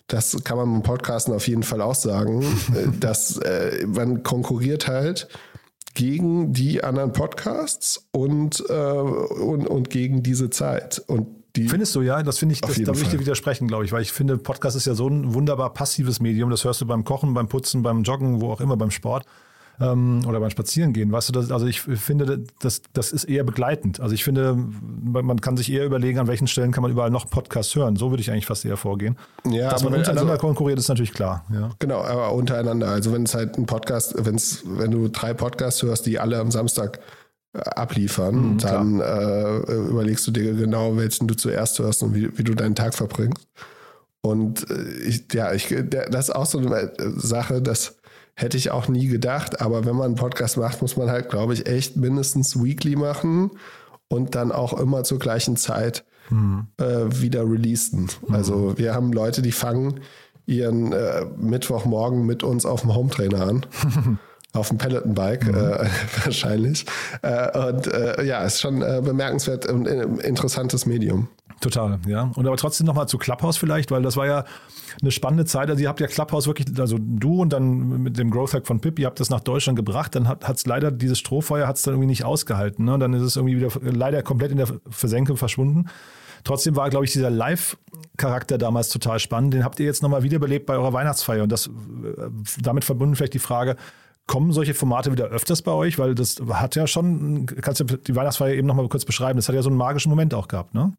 [0.08, 2.42] Das kann man im Podcasten auf jeden Fall auch sagen,
[2.76, 5.28] äh, dass äh, man konkurriert halt
[6.00, 11.04] gegen die anderen Podcasts und, äh, und, und gegen diese Zeit.
[11.08, 11.28] Und
[11.58, 12.24] die Findest du, ja?
[12.24, 14.78] Das finde ich, das, da würde ich dir widersprechen, glaube ich, weil ich finde, Podcast
[14.78, 16.52] ist ja so ein wunderbar passives Medium.
[16.52, 19.26] Das hörst du beim Kochen, beim Putzen, beim Joggen, wo auch immer, beim Sport
[19.80, 21.12] ähm, oder beim Spazierengehen.
[21.12, 24.00] Weißt du, das, also ich finde, das, das ist eher begleitend.
[24.00, 27.30] Also ich finde, man kann sich eher überlegen, an welchen Stellen kann man überall noch
[27.30, 27.96] Podcasts hören.
[27.96, 29.18] So würde ich eigentlich fast eher vorgehen.
[29.46, 31.46] Ja, Dass man untereinander also, konkurriert, ist natürlich klar.
[31.54, 31.70] Ja.
[31.80, 32.90] Genau, aber untereinander.
[32.90, 36.52] Also wenn es halt ein Podcast, wenn's, wenn du drei Podcasts hörst, die alle am
[36.52, 37.00] Samstag
[37.54, 42.38] äh, abliefern, mhm, dann äh, überlegst du dir genau, welchen du zuerst hörst und wie,
[42.38, 43.48] wie du deinen Tag verbringst.
[44.22, 47.99] Und äh, ich, ja, ich, das ist auch so eine Sache, dass
[48.40, 51.54] Hätte ich auch nie gedacht, aber wenn man einen Podcast macht, muss man halt, glaube
[51.54, 53.52] ich, echt mindestens weekly machen
[54.08, 56.68] und dann auch immer zur gleichen Zeit mhm.
[56.78, 58.10] äh, wieder releasen.
[58.26, 58.34] Mhm.
[58.34, 60.00] Also wir haben Leute, die fangen
[60.46, 63.66] ihren äh, Mittwochmorgen mit uns auf dem Hometrainer an.
[64.54, 65.56] auf dem Peloton-Bike mhm.
[65.56, 65.88] äh,
[66.24, 66.86] wahrscheinlich.
[67.22, 71.28] Äh, und äh, ja, ist schon äh, bemerkenswert und interessantes Medium.
[71.60, 72.32] Total, ja.
[72.36, 74.46] Und aber trotzdem nochmal zu Clubhouse vielleicht, weil das war ja
[75.02, 75.70] eine spannende Zeit.
[75.70, 78.80] Also ihr habt ja Clubhouse wirklich, also du und dann mit dem Growth Hack von
[78.80, 81.82] Pip, ihr habt das nach Deutschland gebracht, dann hat es leider, dieses Strohfeuer hat es
[81.82, 82.86] dann irgendwie nicht ausgehalten.
[82.86, 82.98] Ne?
[82.98, 85.90] Dann ist es irgendwie wieder leider komplett in der Versenkung verschwunden.
[86.46, 89.54] Trotzdem war, glaube ich, dieser Live-Charakter damals total spannend.
[89.54, 91.44] Den habt ihr jetzt nochmal wiederbelebt bei eurer Weihnachtsfeier.
[91.44, 91.72] Und das äh,
[92.62, 93.76] damit verbunden vielleicht die Frage,
[94.30, 95.98] Kommen solche Formate wieder öfters bei euch?
[95.98, 99.56] Weil das hat ja schon, kannst du die Weihnachtsfeier eben nochmal kurz beschreiben, das hat
[99.56, 100.94] ja so einen magischen Moment auch gehabt, ne?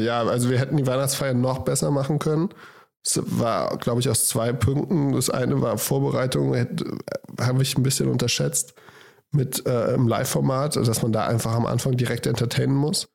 [0.00, 2.48] Ja, also wir hätten die Weihnachtsfeier noch besser machen können.
[3.04, 5.12] Es war, glaube ich, aus zwei Punkten.
[5.12, 6.56] Das eine war Vorbereitung,
[7.40, 8.74] habe ich ein bisschen unterschätzt
[9.30, 13.06] mit äh, im Live-Format, dass man da einfach am Anfang direkt entertainen muss.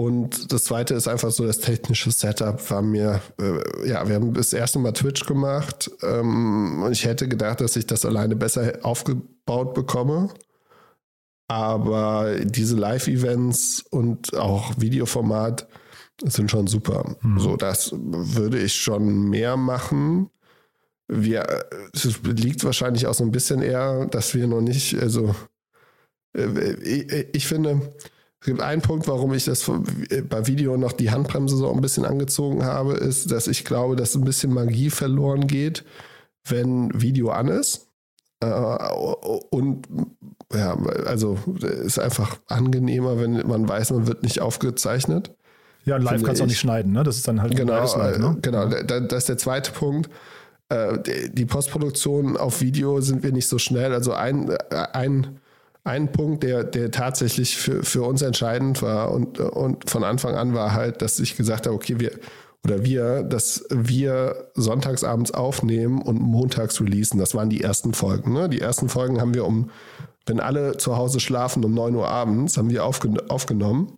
[0.00, 4.32] Und das zweite ist einfach so, das technische Setup war mir, äh, ja, wir haben
[4.32, 5.90] das erste Mal Twitch gemacht.
[6.02, 10.30] Ähm, und ich hätte gedacht, dass ich das alleine besser aufgebaut bekomme.
[11.48, 15.68] Aber diese Live-Events und auch Videoformat
[16.24, 17.16] sind schon super.
[17.20, 17.38] Mhm.
[17.38, 20.30] So, das würde ich schon mehr machen.
[21.08, 25.34] Wir, es liegt wahrscheinlich auch so ein bisschen eher, dass wir noch nicht, also
[26.34, 27.92] äh, ich, ich finde,
[28.40, 29.70] es gibt einen Punkt, warum ich das
[30.28, 34.14] bei Video noch die Handbremse so ein bisschen angezogen habe, ist, dass ich glaube, dass
[34.14, 35.84] ein bisschen Magie verloren geht,
[36.48, 37.88] wenn Video an ist.
[38.40, 38.48] Äh,
[39.50, 39.86] und
[40.54, 40.74] ja,
[41.04, 45.32] also ist einfach angenehmer, wenn man weiß, man wird nicht aufgezeichnet.
[45.84, 47.04] Ja, und live kannst du auch nicht schneiden, ne?
[47.04, 48.36] Das ist dann halt genau, live, ne?
[48.38, 48.66] Äh, genau.
[48.68, 50.10] Das ist der zweite Punkt.
[50.70, 50.98] Äh,
[51.30, 53.92] die Postproduktion auf Video sind wir nicht so schnell.
[53.92, 54.50] Also ein,
[54.92, 55.40] ein
[55.84, 60.54] ein Punkt, der, der tatsächlich für, für uns entscheidend war und, und von Anfang an
[60.54, 62.12] war halt, dass ich gesagt habe, okay, wir
[62.64, 67.18] oder wir, dass wir sonntagsabends aufnehmen und montags releasen.
[67.18, 68.34] Das waren die ersten Folgen.
[68.34, 68.48] Ne?
[68.48, 69.70] Die ersten Folgen haben wir um,
[70.26, 73.96] wenn alle zu Hause schlafen, um 9 Uhr abends, haben wir aufgen aufgenommen.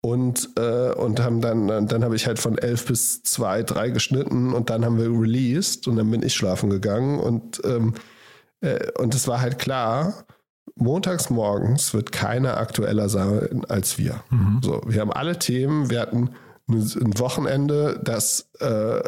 [0.00, 4.52] Und, äh, und haben dann, dann habe ich halt von 11 bis 2, 3 geschnitten
[4.52, 7.94] und dann haben wir released und dann bin ich schlafen gegangen und, ähm,
[8.60, 10.26] äh, und es war halt klar,
[10.76, 14.22] montags morgens wird keiner aktueller sein als wir.
[14.30, 14.60] Mhm.
[14.62, 16.30] So, wir haben alle Themen, wir hatten
[16.68, 19.02] ein Wochenende, das, äh,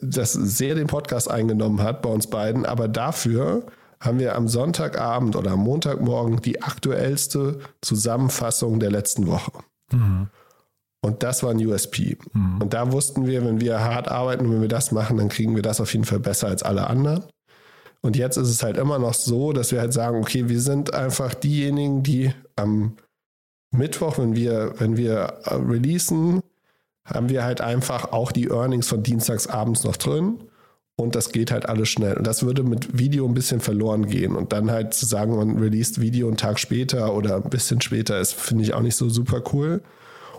[0.00, 3.66] das sehr den Podcast eingenommen hat bei uns beiden, aber dafür
[4.00, 9.52] haben wir am Sonntagabend oder am Montagmorgen die aktuellste Zusammenfassung der letzten Woche.
[9.92, 10.28] Mhm.
[11.00, 12.18] Und das war ein USP.
[12.32, 12.60] Mhm.
[12.60, 15.54] Und da wussten wir, wenn wir hart arbeiten und wenn wir das machen, dann kriegen
[15.54, 17.24] wir das auf jeden Fall besser als alle anderen.
[18.00, 20.94] Und jetzt ist es halt immer noch so, dass wir halt sagen, okay, wir sind
[20.94, 22.96] einfach diejenigen, die am
[23.70, 26.42] Mittwoch, wenn wir, wenn wir äh, releasen,
[27.04, 30.38] haben wir halt einfach auch die Earnings von Dienstags abends noch drin.
[30.96, 32.14] Und das geht halt alles schnell.
[32.14, 34.34] Und das würde mit Video ein bisschen verloren gehen.
[34.34, 38.18] Und dann halt zu sagen, man released Video einen Tag später oder ein bisschen später,
[38.18, 39.80] ist, finde ich auch nicht so super cool.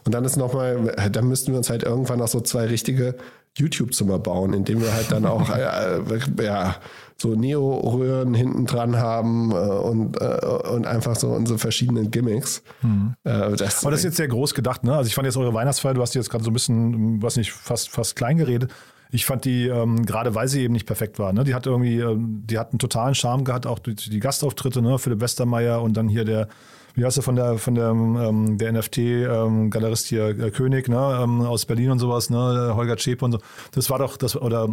[0.05, 3.15] Und dann ist nochmal, dann müssten wir uns halt irgendwann noch so zwei richtige
[3.59, 5.99] YouTube-Zimmer bauen, indem wir halt dann auch äh,
[6.43, 6.75] ja,
[7.17, 12.63] so Neo-Röhren hinten dran haben äh, und, äh, und einfach so unsere verschiedenen Gimmicks.
[13.23, 14.95] Äh, das, Aber das ist jetzt sehr groß gedacht, ne?
[14.95, 17.51] Also ich fand jetzt eure Weihnachtsfeier, du hast jetzt gerade so ein bisschen, was nicht,
[17.51, 18.71] fast, fast klein geredet.
[19.11, 21.43] Ich fand die, ähm, gerade weil sie eben nicht perfekt war, ne?
[21.43, 24.99] die hat irgendwie, ähm, die hat einen totalen Charme gehabt, auch die, die Gastauftritte, ne?
[24.99, 26.47] Philipp Westermeier und dann hier der
[26.95, 31.19] wie heißt er von der von der, ähm, der NFT-Galerist ähm, hier, äh, König, ne,
[31.23, 33.39] ähm, aus Berlin und sowas, ne, Holger Zschäpe und so.
[33.71, 34.69] Das war doch, das, oder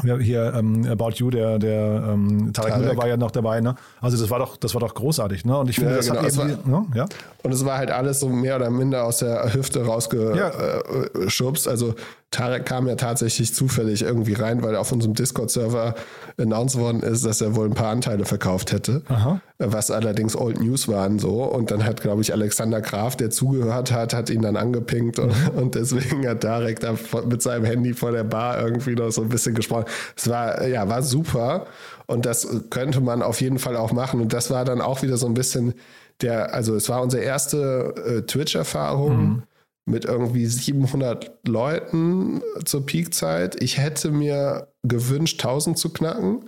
[0.00, 3.74] hier ähm, About You, der, der ähm, Tarek, Tarek Müller war ja noch dabei, ne?
[4.00, 5.58] Also das war doch, das war doch großartig, ne?
[5.58, 6.22] Und ich finde, ja, das genau.
[6.22, 6.86] hat irgendwie, war, ne?
[6.94, 7.06] ja.
[7.42, 11.66] Und es war halt alles so mehr oder minder aus der Hüfte rausgeschubst.
[11.66, 11.70] Ja.
[11.70, 11.94] Also
[12.32, 15.94] Tarek kam ja tatsächlich zufällig irgendwie rein, weil auf unserem Discord-Server
[16.38, 19.40] announced worden ist, dass er wohl ein paar Anteile verkauft hätte, Aha.
[19.58, 21.44] was allerdings Old News waren so.
[21.44, 25.28] Und dann hat, glaube ich, Alexander Graf, der zugehört hat, hat ihn dann angepinkt und,
[25.28, 25.58] mhm.
[25.58, 26.94] und deswegen hat Tarek da
[27.28, 29.84] mit seinem Handy vor der Bar irgendwie noch so ein bisschen gesprochen.
[30.16, 31.66] Es war, ja, war super
[32.06, 34.22] und das könnte man auf jeden Fall auch machen.
[34.22, 35.74] Und das war dann auch wieder so ein bisschen
[36.22, 39.16] der, also es war unsere erste äh, Twitch-Erfahrung.
[39.16, 39.42] Mhm
[39.84, 43.60] mit irgendwie 700 Leuten zur Peakzeit.
[43.60, 46.44] Ich hätte mir gewünscht, 1000 zu knacken.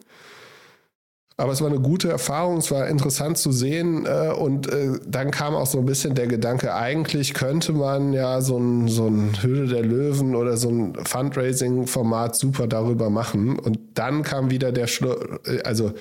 [1.36, 4.06] Aber es war eine gute Erfahrung, es war interessant zu sehen.
[4.06, 8.40] Äh, und äh, dann kam auch so ein bisschen der Gedanke, eigentlich könnte man ja
[8.40, 13.58] so ein, so ein Höhle der Löwen oder so ein Fundraising-Format super darüber machen.
[13.58, 15.16] Und dann kam wieder der Schluss,
[15.46, 15.92] äh, also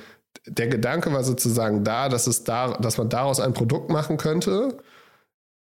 [0.46, 4.78] der Gedanke war sozusagen da, dass es da, dass man daraus ein Produkt machen könnte.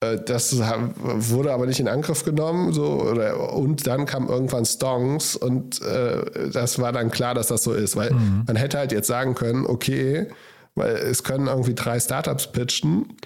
[0.01, 2.73] Äh, das wurde aber nicht in Angriff genommen.
[2.73, 7.63] So, oder, und dann kam irgendwann Stongs und äh, das war dann klar, dass das
[7.63, 7.97] so ist.
[7.97, 8.45] Weil mhm.
[8.47, 10.29] man hätte halt jetzt sagen können, okay,
[10.75, 13.17] weil es können irgendwie drei Startups pitchen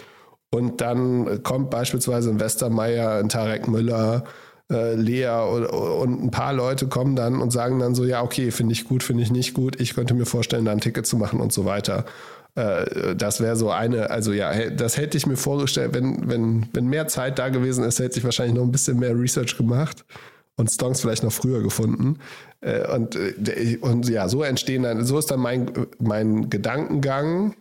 [0.50, 4.24] Und dann kommt beispielsweise ein Westermeier, ein Tarek Müller,
[4.72, 8.50] äh, Lea und, und, ein paar Leute kommen dann und sagen dann so, ja, okay,
[8.50, 11.16] finde ich gut, finde ich nicht gut, ich könnte mir vorstellen, da ein Ticket zu
[11.16, 12.06] machen und so weiter.
[12.54, 16.86] Äh, das wäre so eine, also ja, das hätte ich mir vorgestellt, wenn, wenn, wenn
[16.86, 20.04] mehr Zeit da gewesen ist, hätte ich wahrscheinlich noch ein bisschen mehr Research gemacht
[20.56, 22.18] und Stonks vielleicht noch früher gefunden.
[22.60, 27.56] Äh, und, äh, und ja, so entstehen dann, so ist dann mein, mein Gedankengang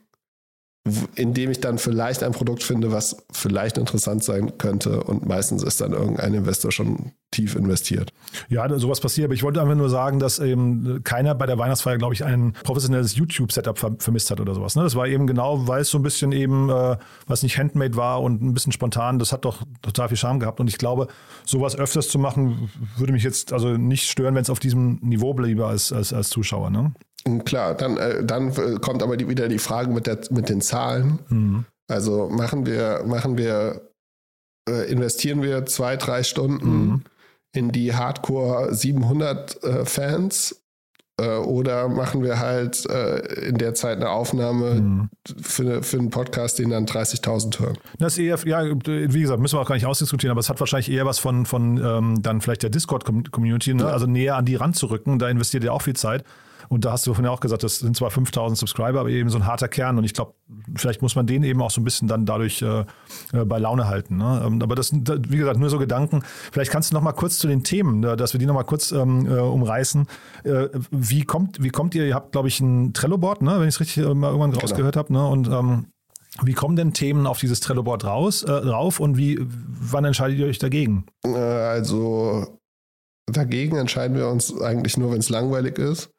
[1.16, 5.80] indem ich dann vielleicht ein Produkt finde, was vielleicht interessant sein könnte und meistens ist
[5.80, 8.12] dann irgendein Investor schon tief investiert.
[8.50, 11.98] Ja, sowas passiert, aber ich wollte einfach nur sagen, dass eben keiner bei der Weihnachtsfeier,
[11.98, 14.76] glaube ich, ein professionelles YouTube-Setup ver vermisst hat oder sowas.
[14.76, 14.84] Ne?
[14.84, 18.22] Das war eben genau, weil es so ein bisschen eben, äh, was nicht handmade war
[18.22, 21.08] und ein bisschen spontan, das hat doch total viel Charme gehabt und ich glaube,
[21.46, 25.34] sowas öfters zu machen, würde mich jetzt also nicht stören, wenn es auf diesem Niveau
[25.34, 26.70] bliebe als, als, als Zuschauer.
[26.72, 26.94] Ne?
[27.46, 30.62] Klar, dann, äh, dann äh, kommt aber die, wieder die Frage mit, der, mit den
[30.62, 31.20] Zahlen.
[31.30, 31.66] Mhm.
[31.88, 33.90] Also machen wir, machen wir,
[34.70, 37.02] äh, investieren wir zwei, drei Stunden mhm.
[37.56, 40.60] in die Hardcore 700 äh, Fans
[41.46, 45.10] oder machen wir halt in der Zeit eine Aufnahme mhm.
[45.44, 47.78] für, für einen Podcast, den dann 30.000 hören?
[48.00, 50.60] Das ist eher, ja, wie gesagt, müssen wir auch gar nicht ausdiskutieren, aber es hat
[50.60, 53.84] wahrscheinlich eher was von, von ähm, dann vielleicht der Discord-Community, ne?
[53.84, 53.90] ja.
[53.90, 55.20] also näher an die ranzurücken.
[55.20, 56.24] Da investiert ihr auch viel Zeit.
[56.74, 59.38] Und da hast du vorhin auch gesagt, das sind zwar 5000 Subscriber, aber eben so
[59.38, 59.98] ein harter Kern.
[59.98, 60.34] Und ich glaube,
[60.76, 62.82] vielleicht muss man den eben auch so ein bisschen dann dadurch äh,
[63.32, 64.18] äh bei Laune halten.
[64.18, 64.44] Ne?
[64.46, 66.24] Ähm, aber das sind, wie gesagt, nur so Gedanken.
[66.52, 68.92] Vielleicht kannst du noch mal kurz zu den Themen, dass wir die noch mal kurz
[68.92, 70.08] ähm, äh, umreißen.
[70.44, 72.06] Äh, wie, kommt, wie kommt ihr?
[72.06, 73.60] Ihr habt, glaube ich, ein Trello-Board, ne?
[73.60, 74.62] wenn ich es richtig äh, mal irgendwann genau.
[74.62, 75.14] rausgehört habe.
[75.14, 75.28] Ne?
[75.28, 75.86] Und ähm,
[76.42, 80.48] wie kommen denn Themen auf dieses Trello-Board raus, äh, rauf und wie, wann entscheidet ihr
[80.48, 81.06] euch dagegen?
[81.24, 82.48] Also
[83.28, 86.10] dagegen entscheiden wir uns eigentlich nur, wenn es langweilig ist.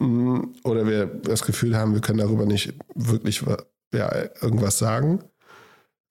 [0.00, 0.54] Mhm.
[0.64, 3.44] oder wir das Gefühl haben, wir können darüber nicht wirklich
[3.92, 5.20] ja, irgendwas sagen.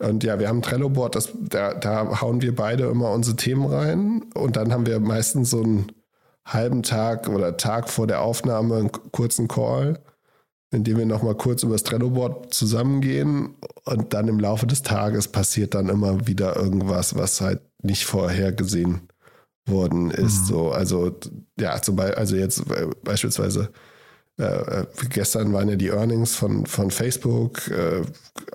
[0.01, 1.17] Und ja, wir haben ein Trello-Board,
[1.49, 5.61] da, da hauen wir beide immer unsere Themen rein und dann haben wir meistens so
[5.61, 5.91] einen
[6.45, 9.99] halben Tag oder Tag vor der Aufnahme einen kurzen Call,
[10.71, 15.27] in dem wir nochmal kurz über das Trello-Board zusammengehen und dann im Laufe des Tages
[15.27, 19.09] passiert dann immer wieder irgendwas, was halt nicht vorhergesehen
[19.65, 20.41] worden ist.
[20.41, 20.45] Mhm.
[20.45, 21.17] So, also
[21.59, 23.69] ja, zum Beispiel, also jetzt äh, beispielsweise
[24.39, 28.03] äh, äh, gestern waren ja die Earnings von, von Facebook, äh,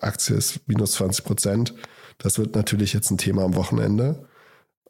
[0.01, 1.75] Aktie ist minus 20 Prozent.
[2.19, 4.27] Das wird natürlich jetzt ein Thema am Wochenende.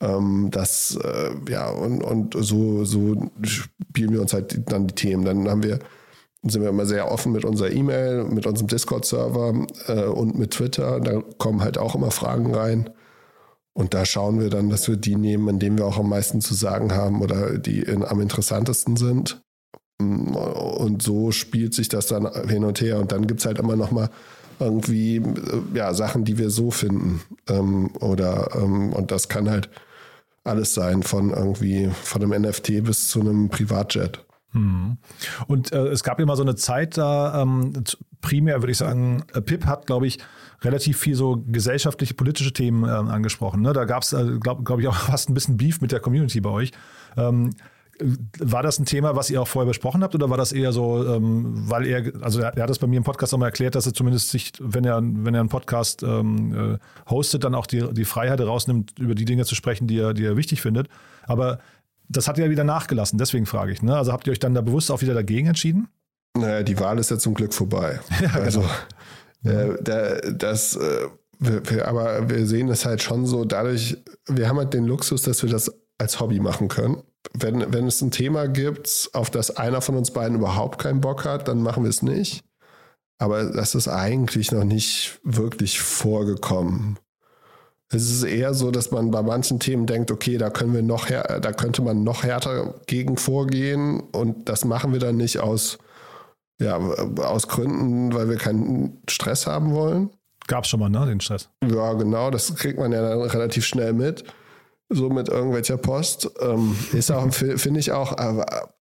[0.01, 5.25] Ähm, das, äh, ja, und, und so, so spielen wir uns halt dann die Themen.
[5.25, 5.81] Dann haben wir,
[6.43, 11.01] sind wir immer sehr offen mit unserer E-Mail, mit unserem Discord-Server äh, und mit Twitter.
[11.01, 12.91] Da kommen halt auch immer Fragen rein.
[13.75, 16.41] Und da schauen wir dann, dass wir die nehmen, in denen wir auch am meisten
[16.41, 19.43] zu sagen haben oder die in, am interessantesten sind.
[19.99, 22.99] Und so spielt sich das dann hin und her.
[22.99, 24.11] Und dann gibt es halt immer noch mal
[24.61, 25.20] irgendwie
[25.75, 27.20] ja, Sachen, die wir so finden.
[27.49, 29.68] Ähm, oder ähm, und das kann halt
[30.45, 34.25] alles sein, von irgendwie von einem NFT bis zu einem Privatjet.
[34.55, 34.99] Hm.
[35.49, 37.73] Und äh, es gab immer so eine Zeit da, ähm,
[38.21, 40.19] primär würde ich sagen, äh, Pip hat, glaube ich,
[40.63, 43.63] relativ viel so gesellschaftliche, politische Themen äh, angesprochen.
[43.63, 43.73] Ne?
[43.73, 46.41] Da gab es, äh, glaube glaub ich, auch fast ein bisschen Beef mit der Community
[46.41, 46.71] bei euch.
[47.17, 47.51] Ähm,
[48.41, 51.07] war das ein Thema, was ihr auch vorher besprochen habt, oder war das eher so,
[51.07, 53.77] ähm, weil er, also er, er, hat das bei mir im Podcast auch mal erklärt,
[53.77, 56.79] dass er zumindest sich, wenn er, wenn er einen Podcast ähm, äh,
[57.09, 60.25] hostet, dann auch die, die Freiheit rausnimmt, über die Dinge zu sprechen, die er, die
[60.25, 60.89] er wichtig findet.
[61.25, 61.61] Aber
[62.17, 63.83] das hat ja wieder nachgelassen, deswegen frage ich.
[63.83, 63.97] Ne?
[63.97, 65.89] Also habt ihr euch dann da bewusst auch wieder dagegen entschieden?
[66.37, 68.01] Naja, die Wahl ist ja zum Glück vorbei.
[68.21, 68.41] Ja, genau.
[68.41, 68.65] Also
[69.45, 71.09] äh, der, das, äh,
[71.39, 75.23] wir, wir, aber wir sehen es halt schon so, dadurch, wir haben halt den Luxus,
[75.23, 77.03] dass wir das als Hobby machen können.
[77.33, 81.25] Wenn, wenn es ein Thema gibt, auf das einer von uns beiden überhaupt keinen Bock
[81.25, 82.45] hat, dann machen wir es nicht.
[83.19, 86.99] Aber das ist eigentlich noch nicht wirklich vorgekommen.
[87.91, 91.07] Es ist eher so, dass man bei manchen Themen denkt, okay, da können wir noch
[91.09, 95.78] da könnte man noch härter gegen vorgehen und das machen wir dann nicht aus
[96.61, 100.11] ja, aus Gründen, weil wir keinen Stress haben wollen.
[100.47, 101.49] Gab es schon mal, ne, den Stress?
[101.66, 104.24] Ja, genau, das kriegt man ja dann relativ schnell mit.
[104.91, 106.30] So mit irgendwelcher Post.
[106.41, 108.74] Ähm, ist auch, finde ich auch, aber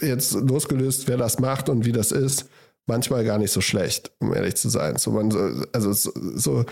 [0.00, 2.48] jetzt losgelöst, wer das macht und wie das ist,
[2.86, 4.96] manchmal gar nicht so schlecht, um ehrlich zu sein.
[4.96, 6.64] So man, also so, so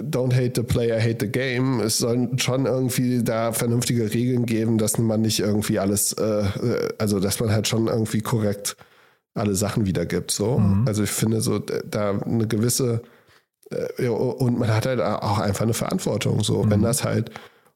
[0.00, 1.80] don't hate the player, hate the game.
[1.80, 6.44] Es sollen schon irgendwie da vernünftige Regeln geben, dass man nicht irgendwie alles, äh,
[6.98, 8.76] also dass man halt schon irgendwie korrekt
[9.34, 10.30] alle Sachen wiedergibt.
[10.30, 10.58] So.
[10.58, 10.86] Mhm.
[10.86, 13.02] Also ich finde so da eine gewisse
[13.70, 16.42] äh, und man hat halt auch einfach eine Verantwortung.
[16.42, 16.70] So, mhm.
[16.70, 17.30] wenn das halt,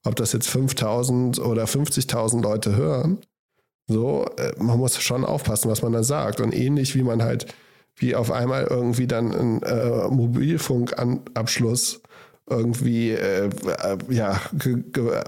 [0.05, 3.19] ob das jetzt 5000 oder 50.000 Leute hören,
[3.87, 6.41] so, äh, man muss schon aufpassen, was man da sagt.
[6.41, 7.47] Und ähnlich wie man halt
[7.97, 12.01] wie auf einmal irgendwie dann ein äh, Mobilfunkanabschluss
[12.49, 13.51] irgendwie äh,
[14.11, 14.41] ja,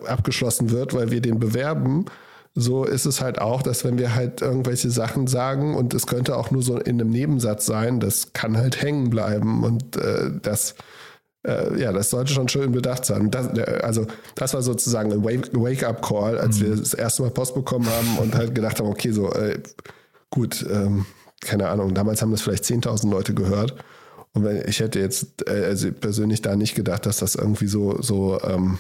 [0.07, 2.07] abgeschlossen wird, weil wir den bewerben.
[2.55, 6.37] So ist es halt auch, dass wenn wir halt irgendwelche Sachen sagen und es könnte
[6.37, 10.75] auch nur so in einem Nebensatz sein, das kann halt hängen bleiben und äh, das
[11.47, 13.31] äh, ja, das sollte schon schön bedacht sein.
[13.31, 16.65] Das, äh, also das war sozusagen ein Wake-up-Call, als mhm.
[16.65, 19.61] wir das erste Mal Post bekommen haben und halt gedacht haben, okay, so äh,
[20.31, 21.07] gut, ähm,
[21.47, 23.75] keine Ahnung, damals haben das vielleicht 10.000 Leute gehört.
[24.33, 28.03] Und wenn, ich hätte jetzt äh, also persönlich da nicht gedacht, dass das irgendwie so,
[28.03, 28.79] so ähm,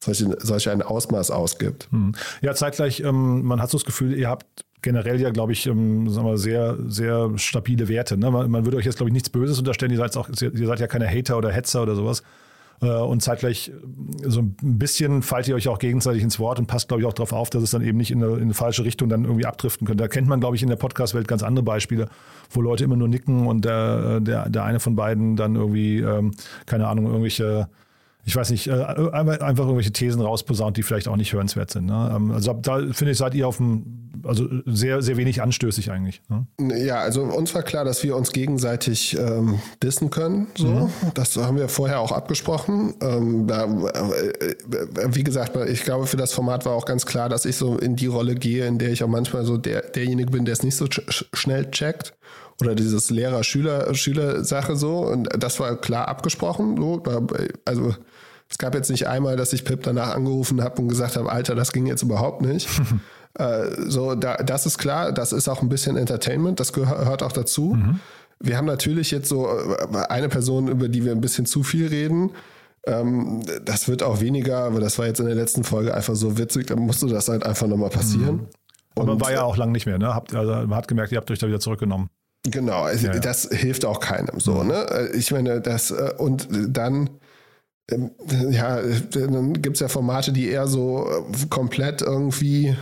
[0.00, 1.88] solche, solch ein Ausmaß ausgibt.
[1.92, 2.12] Hm.
[2.42, 6.08] Ja, zeitgleich, ähm, man hat so das Gefühl, ihr habt generell ja, glaube ich, ähm,
[6.10, 8.16] sagen wir, sehr, sehr stabile Werte.
[8.16, 8.30] Ne?
[8.30, 9.92] Man, man, würde euch jetzt, glaube ich, nichts Böses unterstellen.
[9.92, 12.22] Ihr seid, auch, ihr seid ja keine Hater oder Hetzer oder sowas.
[12.84, 16.66] Äh, und zeitgleich äh, so ein bisschen fallt ihr euch auch gegenseitig ins Wort und
[16.66, 18.54] passt, glaube ich, auch darauf auf, dass es dann eben nicht in eine, in eine
[18.54, 20.02] falsche Richtung dann irgendwie abdriften könnte.
[20.02, 22.08] Da kennt man, glaube ich, in der Podcast-Welt ganz andere Beispiele,
[22.50, 26.32] wo Leute immer nur nicken und der, der, der eine von beiden dann irgendwie, ähm,
[26.66, 27.68] keine Ahnung, irgendwelche
[28.26, 31.86] ich weiß nicht, äh, einfach irgendwelche Thesen rausposaunt, die vielleicht auch nicht hörenswert sind.
[31.86, 32.12] Ne?
[32.14, 36.22] Ähm, also da finde ich, seid ihr auf dem, also sehr, sehr wenig anstößig eigentlich.
[36.28, 36.46] Ne?
[36.86, 40.46] Ja, also uns war klar, dass wir uns gegenseitig ähm, dissen können.
[40.56, 40.68] So.
[40.68, 40.90] Mhm.
[41.12, 42.94] Das haben wir vorher auch abgesprochen.
[43.02, 44.54] Ähm, da, äh,
[45.08, 47.96] wie gesagt, ich glaube, für das Format war auch ganz klar, dass ich so in
[47.96, 50.76] die Rolle gehe, in der ich auch manchmal so der, derjenige bin, der es nicht
[50.76, 50.86] so
[51.34, 52.14] schnell checkt
[52.60, 54.98] oder dieses Lehrer-Schüler-Schüler-Sache so.
[54.98, 56.76] Und das war klar abgesprochen.
[56.76, 57.02] So.
[57.64, 57.94] Also
[58.54, 61.56] es gab jetzt nicht einmal, dass ich Pip danach angerufen habe und gesagt habe, Alter,
[61.56, 62.68] das ging jetzt überhaupt nicht.
[63.34, 67.32] äh, so, da, das ist klar, das ist auch ein bisschen Entertainment, das gehört auch
[67.32, 67.74] dazu.
[67.74, 67.98] Mhm.
[68.38, 71.88] Wir haben natürlich jetzt so äh, eine Person, über die wir ein bisschen zu viel
[71.88, 72.30] reden.
[72.86, 76.38] Ähm, das wird auch weniger, aber das war jetzt in der letzten Folge einfach so
[76.38, 78.36] witzig, da musste das halt einfach nochmal passieren.
[78.36, 78.48] Mhm.
[78.94, 80.14] Aber und, war ja auch lang nicht mehr, ne?
[80.14, 82.08] Habt, also man hat gemerkt, ihr habt euch da wieder zurückgenommen.
[82.44, 83.18] Genau, ja, ja.
[83.18, 84.68] das hilft auch keinem so, mhm.
[84.68, 84.86] ne?
[84.90, 87.10] Äh, ich meine, das, äh, und dann
[88.50, 88.80] ja,
[89.10, 92.76] dann gibt es ja Formate, die eher so äh, komplett irgendwie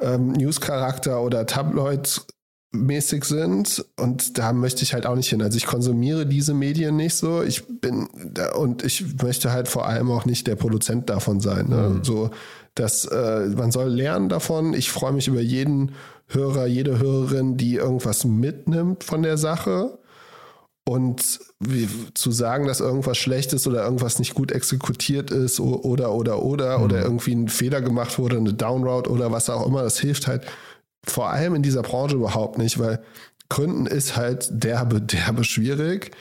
[0.00, 3.84] ähm, News-Charakter oder Tabloid-mäßig sind.
[3.98, 5.42] Und da möchte ich halt auch nicht hin.
[5.42, 7.42] Also ich konsumiere diese Medien nicht so.
[7.42, 11.68] Ich bin da, und ich möchte halt vor allem auch nicht der Produzent davon sein.
[11.68, 11.96] Ne?
[11.96, 12.04] Mhm.
[12.04, 12.30] So,
[12.74, 14.72] dass äh, man soll lernen davon.
[14.72, 15.92] Ich freue mich über jeden
[16.28, 19.98] Hörer, jede Hörerin, die irgendwas mitnimmt von der Sache.
[20.88, 26.12] Und wie, zu sagen, dass irgendwas schlecht ist oder irgendwas nicht gut exekutiert ist oder,
[26.12, 26.84] oder, oder, mhm.
[26.84, 30.46] oder irgendwie ein Fehler gemacht wurde, eine Downroute oder was auch immer, das hilft halt
[31.04, 33.00] vor allem in dieser Branche überhaupt nicht, weil
[33.48, 36.12] Gründen ist halt derbe, derbe schwierig.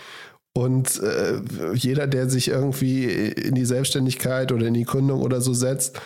[0.53, 1.41] Und äh,
[1.73, 5.99] jeder, der sich irgendwie in die Selbstständigkeit oder in die Gründung oder so setzt,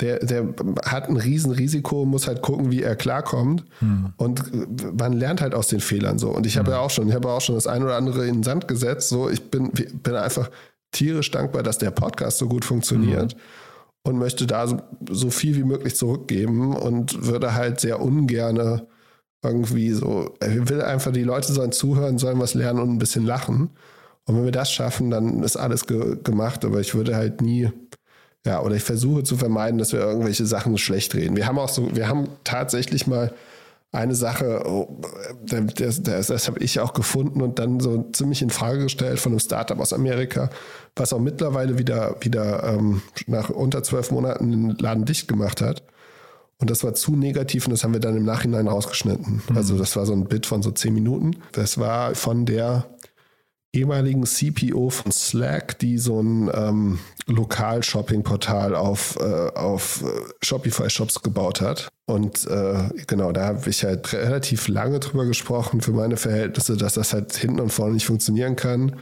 [0.00, 3.64] der, der hat ein Riesenrisiko, muss halt gucken, wie er klarkommt.
[3.78, 4.12] Hm.
[4.16, 6.30] Und man lernt halt aus den Fehlern so.
[6.30, 6.72] Und ich habe hm.
[6.74, 9.08] ja auch schon, ich habe auch schon das ein oder andere in den Sand gesetzt.
[9.08, 10.50] So, ich bin, bin einfach
[10.90, 13.32] tierisch dankbar, dass der Podcast so gut funktioniert.
[13.32, 13.40] Hm.
[14.06, 18.86] Und möchte da so, so, viel wie möglich zurückgeben und würde halt sehr ungerne
[19.42, 23.24] irgendwie so, ich will einfach, die Leute sollen zuhören, sollen was lernen und ein bisschen
[23.24, 23.70] lachen.
[24.26, 26.64] Und wenn wir das schaffen, dann ist alles ge gemacht.
[26.64, 27.70] Aber ich würde halt nie,
[28.44, 31.36] ja, oder ich versuche zu vermeiden, dass wir irgendwelche Sachen schlecht reden.
[31.36, 33.32] Wir haben auch so, wir haben tatsächlich mal
[33.94, 35.00] eine Sache, oh,
[35.46, 39.32] das, das, das habe ich auch gefunden und dann so ziemlich in Frage gestellt von
[39.32, 40.50] einem Startup aus Amerika,
[40.96, 45.84] was auch mittlerweile wieder, wieder ähm, nach unter zwölf Monaten den Laden dicht gemacht hat.
[46.58, 49.42] Und das war zu negativ und das haben wir dann im Nachhinein rausgeschnitten.
[49.48, 49.56] Mhm.
[49.56, 51.36] Also das war so ein Bit von so zehn Minuten.
[51.52, 52.86] Das war von der
[53.74, 60.06] ehemaligen CPO von Slack, die so ein ähm, Lokal-Shopping-Portal auf, äh, auf äh,
[60.42, 61.88] Shopify-Shops gebaut hat.
[62.06, 66.94] Und äh, genau, da habe ich halt relativ lange drüber gesprochen für meine Verhältnisse, dass
[66.94, 68.96] das halt hinten und vorne nicht funktionieren kann.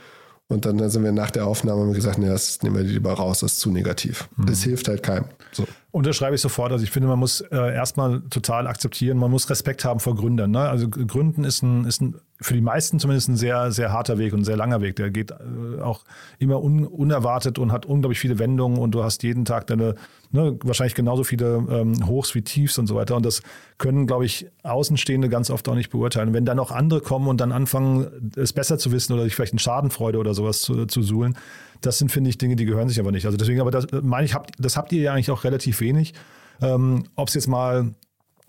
[0.49, 3.41] Und dann, dann sind wir nach der Aufnahme gesagt, nee, das nehmen wir lieber raus,
[3.41, 4.29] das ist zu negativ.
[4.37, 4.47] Mhm.
[4.47, 5.25] Das hilft halt keinem.
[5.51, 5.65] So.
[5.91, 6.73] Unterschreibe ich sofort.
[6.73, 10.51] Also ich finde, man muss äh, erstmal total akzeptieren, man muss Respekt haben vor Gründern.
[10.51, 10.61] Ne?
[10.61, 14.33] Also Gründen ist ein, ist ein für die meisten zumindest ein sehr, sehr harter Weg
[14.33, 14.97] und ein sehr langer Weg.
[14.97, 16.05] Der geht äh, auch
[16.39, 19.95] immer un, unerwartet und hat unglaublich viele Wendungen und du hast jeden Tag deine,
[20.31, 23.17] ne, wahrscheinlich genauso viele ähm, Hochs wie Tiefs und so weiter.
[23.17, 23.43] Und das
[23.79, 26.35] können, glaube ich, Außenstehende ganz oft auch nicht beurteilen.
[26.35, 29.53] Wenn dann noch andere kommen und dann anfangen, es besser zu wissen oder sich vielleicht
[29.53, 31.37] eine Schadenfreude oder sowas zu, zu suhlen,
[31.81, 33.27] das sind, finde ich, Dinge, die gehören sich aber nicht.
[33.27, 36.15] Also deswegen, aber das meine ich, habt, das habt ihr ja eigentlich auch relativ wenig.
[36.61, 37.93] Ähm, Ob es jetzt mal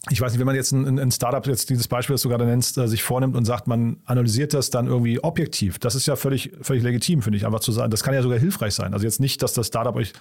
[0.10, 2.46] ich weiß nicht, wenn man jetzt ein, ein, Startup, jetzt dieses Beispiel, das du gerade
[2.46, 6.16] nennst, äh, sich vornimmt und sagt, man analysiert das dann irgendwie objektiv, das ist ja
[6.16, 7.90] völlig, völlig legitim, finde ich, einfach zu sagen.
[7.90, 8.94] Das kann ja sogar hilfreich sein.
[8.94, 10.12] Also jetzt nicht, dass das Startup euch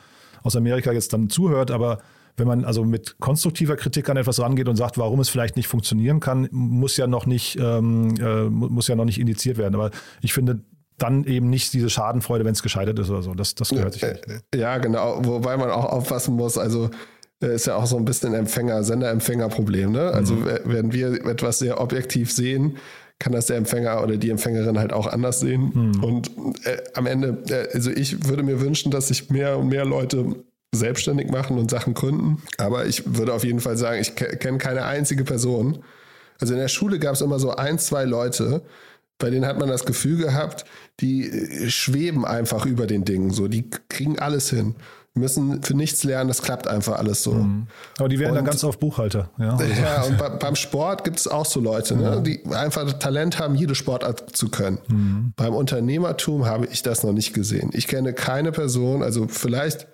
[0.44, 1.98] aus Amerika jetzt dann zuhört, aber
[2.36, 5.66] wenn man also mit konstruktiver Kritik an etwas rangeht und sagt, warum es vielleicht nicht
[5.66, 9.74] funktionieren kann, muss ja noch nicht, ähm, äh, muss ja noch nicht indiziert werden.
[9.74, 9.90] Aber
[10.22, 10.60] ich finde,
[10.96, 13.34] dann eben nicht diese Schadenfreude, wenn es gescheitert ist oder so.
[13.34, 14.24] Das, das gehört sich nicht.
[14.54, 15.20] Ja, genau.
[15.24, 16.90] Wobei man auch aufpassen muss, also äh,
[17.48, 19.92] ist ja auch so ein bisschen Empfänger, Sender-Empfänger-Problem.
[19.92, 20.10] Ne?
[20.12, 20.50] Also mhm.
[20.64, 22.76] wenn wir etwas sehr objektiv sehen,
[23.18, 25.70] kann das der Empfänger oder die Empfängerin halt auch anders sehen.
[25.74, 26.04] Mhm.
[26.04, 26.30] Und
[26.64, 30.36] äh, am Ende, äh, also ich würde mir wünschen, dass sich mehr und mehr Leute
[30.74, 32.42] selbstständig machen und Sachen gründen.
[32.58, 35.84] Aber ich würde auf jeden Fall sagen, ich kenne keine einzige Person.
[36.40, 38.62] Also in der Schule gab es immer so ein, zwei Leute,
[39.18, 40.64] bei denen hat man das Gefühl gehabt,
[41.00, 43.30] die äh, schweben einfach über den Dingen.
[43.30, 44.74] So, die kriegen alles hin
[45.14, 47.32] müssen für nichts lernen, das klappt einfach alles so.
[47.32, 47.66] Mhm.
[47.98, 49.30] Aber die werden und, dann ganz oft Buchhalter.
[49.38, 52.20] Ja, ja und bei, beim Sport gibt es auch so Leute, ne, ja.
[52.20, 54.78] die einfach Talent haben, jede Sportart zu können.
[54.88, 55.32] Mhm.
[55.36, 57.70] Beim Unternehmertum habe ich das noch nicht gesehen.
[57.74, 59.86] Ich kenne keine Person, also vielleicht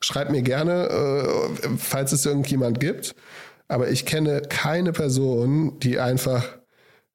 [0.00, 3.14] schreibt mir gerne, äh, falls es irgendjemand gibt,
[3.68, 6.44] aber ich kenne keine Person, die einfach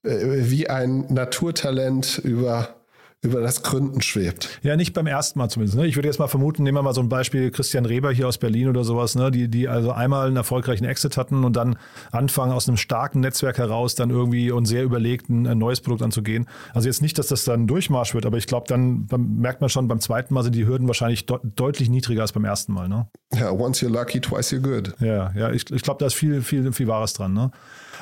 [0.03, 2.81] äh, wie ein Naturtalent über
[3.24, 4.59] über das Gründen schwebt.
[4.63, 5.78] Ja, nicht beim ersten Mal zumindest.
[5.78, 5.86] Ne?
[5.86, 8.39] Ich würde jetzt mal vermuten, nehmen wir mal so ein Beispiel Christian Reber hier aus
[8.39, 9.30] Berlin oder sowas, ne?
[9.30, 11.78] die, die also einmal einen erfolgreichen Exit hatten und dann
[12.11, 16.47] anfangen aus einem starken Netzwerk heraus dann irgendwie und sehr überlegten ein neues Produkt anzugehen.
[16.74, 19.88] Also jetzt nicht, dass das dann Durchmarsch wird, aber ich glaube, dann merkt man schon,
[19.88, 22.89] beim zweiten Mal sind die Hürden wahrscheinlich de deutlich niedriger als beim ersten Mal.
[22.89, 23.07] Ne?
[23.36, 24.95] Ja, once you're lucky, twice you're good.
[24.99, 27.34] Ja, ja, ich, ich glaube, da ist viel, viel, viel Wahres dran.
[27.34, 27.51] Ne?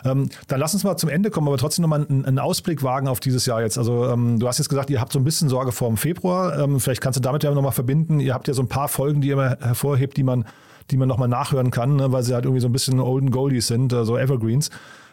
[0.06, 3.08] Ähm, dann lass uns mal zum Ende kommen, aber trotzdem nochmal einen, einen Ausblick wagen
[3.08, 3.78] auf dieses Jahr jetzt.
[3.78, 6.58] Also ähm, du hast jetzt gesagt, ihr habt so ein bisschen Sorge vor dem Februar.
[6.60, 8.20] Ähm, vielleicht kannst du damit ja nochmal verbinden.
[8.20, 10.46] Ihr habt ja so ein paar Folgen, die ihr immer hervorhebt, die man,
[10.92, 13.68] die man nochmal nachhören kann, ne, weil sie halt irgendwie so ein bisschen Olden Goldies
[13.68, 14.70] sind, also Evergreens.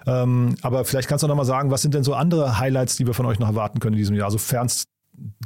[0.06, 3.14] Ähm, aber vielleicht kannst du nochmal sagen, was sind denn so andere Highlights, die wir
[3.14, 4.68] von euch noch erwarten können in diesem Jahr, sofern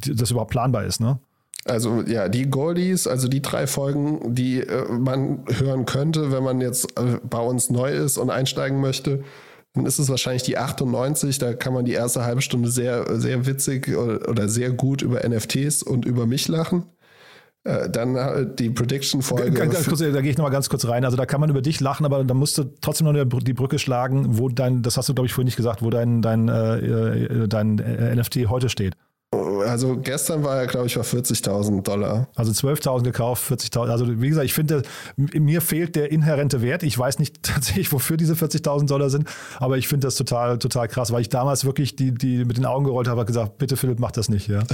[0.05, 1.19] das überhaupt planbar ist, ne?
[1.67, 6.61] Also ja, die Goldies, also die drei Folgen, die äh, man hören könnte, wenn man
[6.61, 9.23] jetzt äh, bei uns neu ist und einsteigen möchte,
[9.75, 11.39] dann ist es wahrscheinlich die 98.
[11.39, 15.83] Da kann man die erste halbe Stunde sehr, sehr witzig oder, sehr gut über NFTs
[15.83, 16.87] und über mich lachen.
[17.63, 19.69] Äh, dann äh, die Prediction-Folge.
[19.69, 21.05] Kurz, da gehe ich nochmal ganz kurz rein.
[21.05, 23.79] Also da kann man über dich lachen, aber da musst du trotzdem noch die Brücke
[23.79, 26.79] schlagen, wo dein, das hast du glaube ich vorhin nicht gesagt, wo dein, dein, äh,
[26.79, 28.97] äh dein NFT heute steht.
[29.33, 32.27] Also gestern war er, glaube ich, war 40.000 Dollar.
[32.35, 33.89] Also 12.000 gekauft, 40.000.
[33.89, 34.83] Also wie gesagt, ich finde,
[35.17, 36.83] mir fehlt der inhärente Wert.
[36.83, 39.29] Ich weiß nicht tatsächlich, wofür diese 40.000 Dollar sind,
[39.59, 42.67] aber ich finde das total, total krass, weil ich damals wirklich die, die mit den
[42.67, 44.49] Augen gerollt habe und gesagt, bitte Philipp, mach das nicht.
[44.49, 44.61] Ja,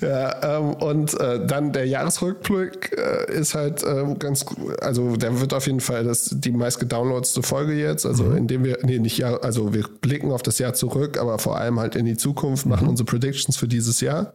[0.00, 0.08] ja.
[0.08, 4.46] ja ähm, und äh, dann der Jahresrückblick äh, ist halt äh, ganz,
[4.80, 8.36] also der wird auf jeden Fall das, die meist gedownloadste Folge jetzt, also mhm.
[8.38, 11.96] indem wir, nee, nicht also wir blicken auf das Jahr zurück, aber vor allem halt
[11.96, 12.90] in die Zukunft Zukunft, machen mhm.
[12.90, 14.34] unsere Predictions für dieses Jahr.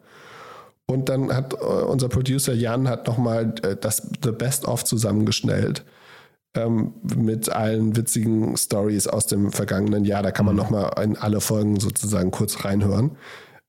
[0.86, 5.86] Und dann hat äh, unser Producer Jan hat nochmal äh, das The Best of zusammengestellt
[6.54, 10.24] ähm, mit allen witzigen Stories aus dem vergangenen Jahr.
[10.24, 10.62] Da kann man mhm.
[10.62, 13.12] nochmal in alle Folgen sozusagen kurz reinhören.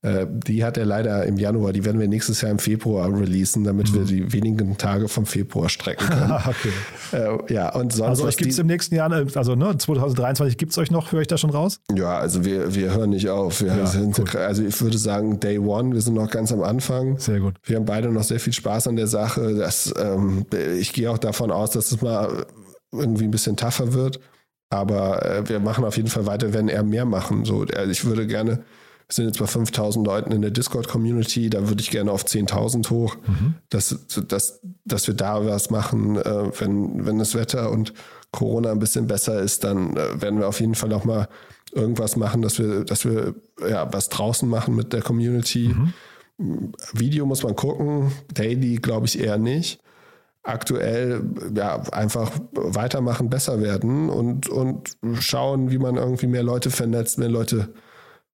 [0.03, 3.63] Äh, die hat er leider im Januar, die werden wir nächstes Jahr im Februar releasen,
[3.63, 3.95] damit mhm.
[3.95, 6.31] wir die wenigen Tage vom Februar strecken können.
[6.45, 6.73] okay.
[7.13, 8.09] Äh, ja, und sonst.
[8.09, 11.21] Also euch gibt es im nächsten Jahr, also ne, 2023 gibt es euch noch, höre
[11.21, 11.79] ich da schon raus?
[11.95, 13.61] Ja, also wir, wir hören nicht auf.
[13.61, 17.17] Wir ja, sind, also ich würde sagen, Day One, wir sind noch ganz am Anfang.
[17.17, 17.55] Sehr gut.
[17.63, 19.55] Wir haben beide noch sehr viel Spaß an der Sache.
[19.55, 20.45] Das, ähm,
[20.77, 22.45] ich gehe auch davon aus, dass es mal
[22.91, 24.19] irgendwie ein bisschen tougher wird.
[24.69, 27.45] Aber äh, wir machen auf jeden Fall weiter, werden eher mehr machen.
[27.45, 28.63] So, also ich würde gerne
[29.07, 32.89] wir sind jetzt bei 5000 Leuten in der Discord-Community, da würde ich gerne auf 10.000
[32.89, 33.55] hoch, mhm.
[33.69, 33.95] dass,
[34.27, 36.17] dass, dass wir da was machen.
[36.17, 37.93] Äh, wenn, wenn das Wetter und
[38.31, 41.27] Corona ein bisschen besser ist, dann äh, werden wir auf jeden Fall auch mal
[41.73, 43.35] irgendwas machen, dass wir, dass wir
[43.67, 45.69] ja, was draußen machen mit der Community.
[45.69, 45.93] Mhm.
[46.93, 49.79] Video muss man gucken, Daily glaube ich eher nicht.
[50.43, 51.23] Aktuell
[51.55, 57.29] ja einfach weitermachen, besser werden und, und schauen, wie man irgendwie mehr Leute vernetzt, mehr
[57.29, 57.73] Leute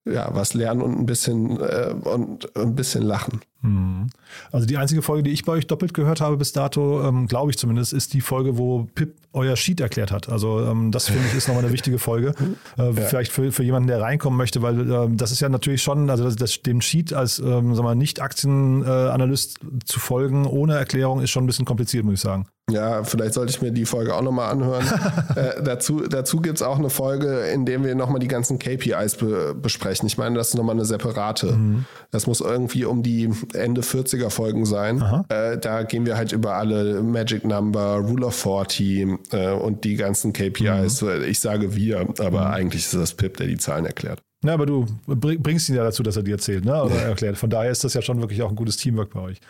[0.05, 3.41] ja, was lernen und ein bisschen äh, und ein bisschen lachen.
[3.61, 4.07] Mhm.
[4.51, 7.51] Also die einzige Folge, die ich bei euch doppelt gehört habe bis dato, ähm, glaube
[7.51, 10.29] ich zumindest, ist die Folge, wo Pip euer Sheet erklärt hat.
[10.29, 12.33] Also ähm, das finde ich ist nochmal eine wichtige Folge.
[12.77, 12.91] Äh, ja.
[12.93, 16.23] Vielleicht für, für jemanden, der reinkommen möchte, weil äh, das ist ja natürlich schon, also
[16.23, 21.65] das, das, dem Sheet als ähm, Nicht-Aktienanalyst zu folgen ohne Erklärung ist schon ein bisschen
[21.65, 22.47] kompliziert, muss ich sagen.
[22.71, 24.85] Ja, vielleicht sollte ich mir die Folge auch nochmal anhören.
[25.35, 29.15] äh, dazu dazu gibt es auch eine Folge, in der wir nochmal die ganzen KPIs
[29.15, 30.07] be besprechen.
[30.07, 31.53] Ich meine, das ist nochmal eine separate.
[31.53, 31.85] Mhm.
[32.11, 35.03] Das muss irgendwie um die Ende 40er Folgen sein.
[35.29, 39.95] Äh, da gehen wir halt über alle Magic Number, Rule of 40 äh, und die
[39.95, 41.01] ganzen KPIs.
[41.01, 41.23] Mhm.
[41.27, 42.53] Ich sage wir, aber mhm.
[42.53, 44.21] eigentlich ist das Pip, der die Zahlen erklärt.
[44.43, 46.81] Ja, aber du bringst ihn ja dazu, dass er dir erzählt, ne?
[46.81, 47.37] Oder erklärt.
[47.37, 49.41] Von daher ist das ja schon wirklich auch ein gutes Teamwork bei euch.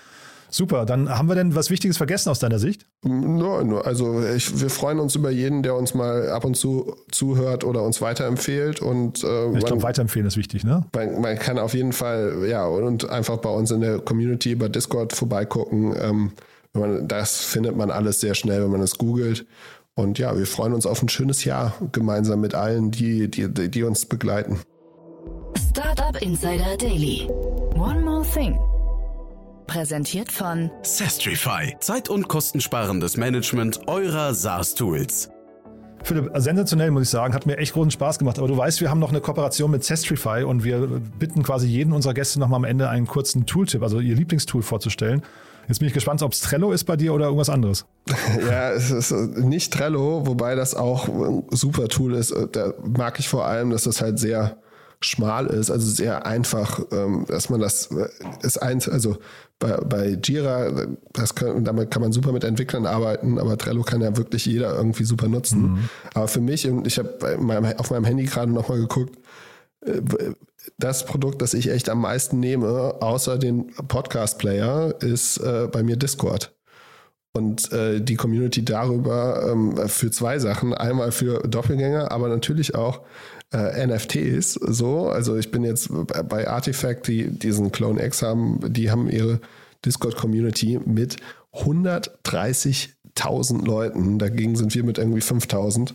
[0.52, 2.88] Super, dann haben wir denn was Wichtiges vergessen aus deiner Sicht?
[3.04, 7.64] Nur also ich, wir freuen uns über jeden, der uns mal ab und zu zuhört
[7.64, 8.82] oder uns weiterempfehlt.
[8.82, 10.86] Und, äh, ich glaube, weiterempfehlen ist wichtig, ne?
[10.96, 14.70] Man, man, kann auf jeden Fall, ja, und einfach bei uns in der Community über
[14.70, 15.96] Discord vorbeigucken.
[16.02, 16.32] Ähm,
[16.74, 19.46] man, das findet man alles sehr schnell, wenn man es googelt.
[19.94, 23.84] Und ja, wir freuen uns auf ein schönes Jahr gemeinsam mit allen, die, die, die
[23.84, 24.60] uns begleiten.
[25.70, 27.28] Startup Insider Daily.
[27.76, 28.58] One more thing.
[29.70, 31.76] Präsentiert von Sestrify.
[31.80, 35.30] Zeit- und kostensparendes Management eurer SaaS-Tools.
[36.04, 38.40] Philipp, sensationell muss ich sagen, hat mir echt großen Spaß gemacht.
[38.40, 40.88] Aber du weißt, wir haben noch eine Kooperation mit Sestrify und wir
[41.20, 45.22] bitten quasi jeden unserer Gäste nochmal am Ende einen kurzen Tooltip, also ihr Lieblingstool vorzustellen.
[45.68, 47.86] Jetzt bin ich gespannt, ob es Trello ist bei dir oder irgendwas anderes.
[48.50, 52.34] Ja, es ist nicht Trello, wobei das auch ein super Tool ist.
[52.54, 54.58] Da mag ich vor allem, dass das halt sehr
[55.02, 58.10] schmal ist, also sehr einfach, ähm, dass man das äh,
[58.42, 59.18] ist eins, also
[59.60, 60.72] bei, bei Jira,
[61.14, 64.76] das kann, damit kann man super mit Entwicklern arbeiten, aber Trello kann ja wirklich jeder
[64.76, 65.62] irgendwie super nutzen.
[65.62, 65.90] Mhm.
[66.14, 69.18] Aber für mich, und ich habe auf meinem Handy gerade nochmal geguckt,
[69.86, 70.02] äh,
[70.78, 75.96] das Produkt, das ich echt am meisten nehme, außer den Podcast-Player, ist äh, bei mir
[75.96, 76.54] Discord.
[77.32, 80.74] Und äh, die Community darüber ähm, für zwei Sachen.
[80.74, 83.02] Einmal für Doppelgänger, aber natürlich auch
[83.54, 84.54] äh, NFTs.
[84.54, 85.90] So, also ich bin jetzt
[86.30, 89.40] bei Artifact, die diesen Clone X haben, die haben ihre
[89.86, 91.18] Discord-Community mit
[91.54, 94.20] 130.000 Leuten.
[94.20, 95.94] Dagegen sind wir mit irgendwie 5.000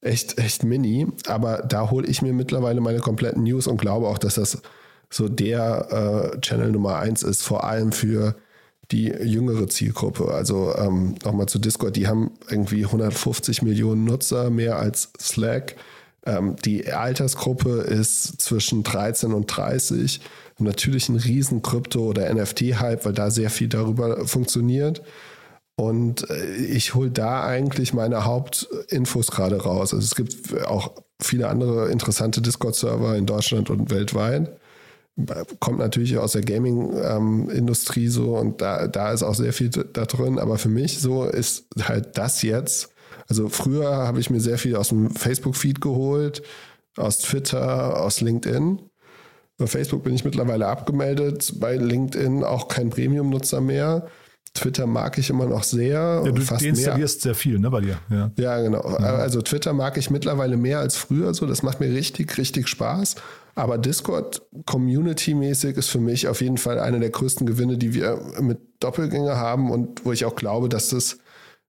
[0.00, 1.06] echt, echt mini.
[1.26, 4.62] Aber da hole ich mir mittlerweile meine kompletten News und glaube auch, dass das
[5.10, 8.36] so der äh, Channel Nummer eins ist, vor allem für
[8.92, 10.32] die jüngere Zielgruppe.
[10.32, 15.76] Also ähm, nochmal zu Discord, die haben irgendwie 150 Millionen Nutzer, mehr als Slack.
[16.26, 20.20] Ähm, die Altersgruppe ist zwischen 13 und 30.
[20.58, 25.02] Natürlich ein riesen Krypto- oder NFT-Hype, weil da sehr viel darüber funktioniert.
[25.76, 29.94] Und äh, ich hole da eigentlich meine Hauptinfos gerade raus.
[29.94, 30.92] Also es gibt auch
[31.22, 34.58] viele andere interessante Discord-Server in Deutschland und weltweit.
[35.58, 40.04] Kommt natürlich aus der Gaming-Industrie ähm, so und da, da ist auch sehr viel da
[40.04, 40.38] drin.
[40.38, 42.90] Aber für mich so ist halt das jetzt.
[43.30, 46.42] Also früher habe ich mir sehr viel aus dem Facebook-Feed geholt,
[46.96, 48.80] aus Twitter, aus LinkedIn.
[49.56, 54.08] Bei Facebook bin ich mittlerweile abgemeldet, bei LinkedIn auch kein Premium-Nutzer mehr.
[54.52, 56.22] Twitter mag ich immer noch sehr.
[56.24, 57.98] Ja, du fast deinstallierst sehr viel, ne, bei dir.
[58.10, 58.82] Ja, ja genau.
[58.98, 59.14] Ja.
[59.14, 61.46] Also Twitter mag ich mittlerweile mehr als früher so.
[61.46, 63.14] Das macht mir richtig, richtig Spaß.
[63.54, 68.20] Aber Discord Community-mäßig ist für mich auf jeden Fall einer der größten Gewinne, die wir
[68.40, 71.18] mit Doppelgänger haben und wo ich auch glaube, dass das,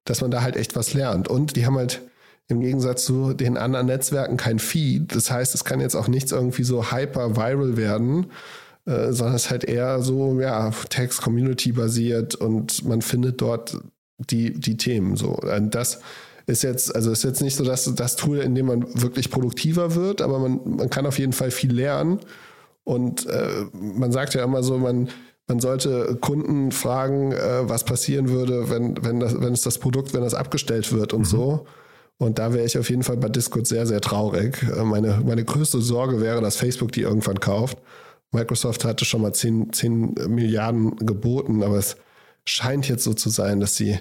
[0.05, 1.27] dass man da halt echt was lernt.
[1.27, 2.01] Und die haben halt
[2.47, 5.15] im Gegensatz zu den anderen Netzwerken kein Feed.
[5.15, 8.27] Das heißt, es kann jetzt auch nichts irgendwie so hyper viral werden,
[8.85, 13.77] äh, sondern es ist halt eher so, ja, Text-Community basiert und man findet dort
[14.17, 15.35] die, die Themen so.
[15.35, 16.01] Und das
[16.45, 19.95] ist jetzt, also ist jetzt nicht so, dass das Tool, in dem man wirklich produktiver
[19.95, 22.19] wird, aber man, man kann auf jeden Fall viel lernen.
[22.83, 25.09] Und äh, man sagt ja immer so, man,
[25.51, 30.13] man sollte Kunden fragen, äh, was passieren würde, wenn, wenn, das, wenn es das Produkt,
[30.13, 31.25] wenn das abgestellt wird und mhm.
[31.25, 31.65] so.
[32.17, 34.63] Und da wäre ich auf jeden Fall bei Discord sehr, sehr traurig.
[34.63, 37.77] Äh, meine, meine größte Sorge wäre, dass Facebook die irgendwann kauft
[38.31, 41.97] Microsoft hatte schon mal 10, 10 Milliarden geboten, aber es
[42.45, 43.99] scheint jetzt so zu sein, dass sie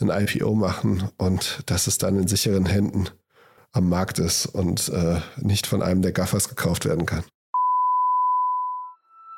[0.00, 3.08] ein IPO machen und dass es dann in sicheren Händen
[3.72, 7.24] am Markt ist und äh, nicht von einem der Gaffers gekauft werden kann.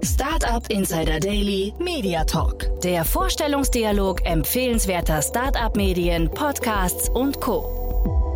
[0.03, 2.69] Startup Insider Daily Media Talk.
[2.81, 8.26] Der Vorstellungsdialog empfehlenswerter Startup-Medien, Podcasts und Co.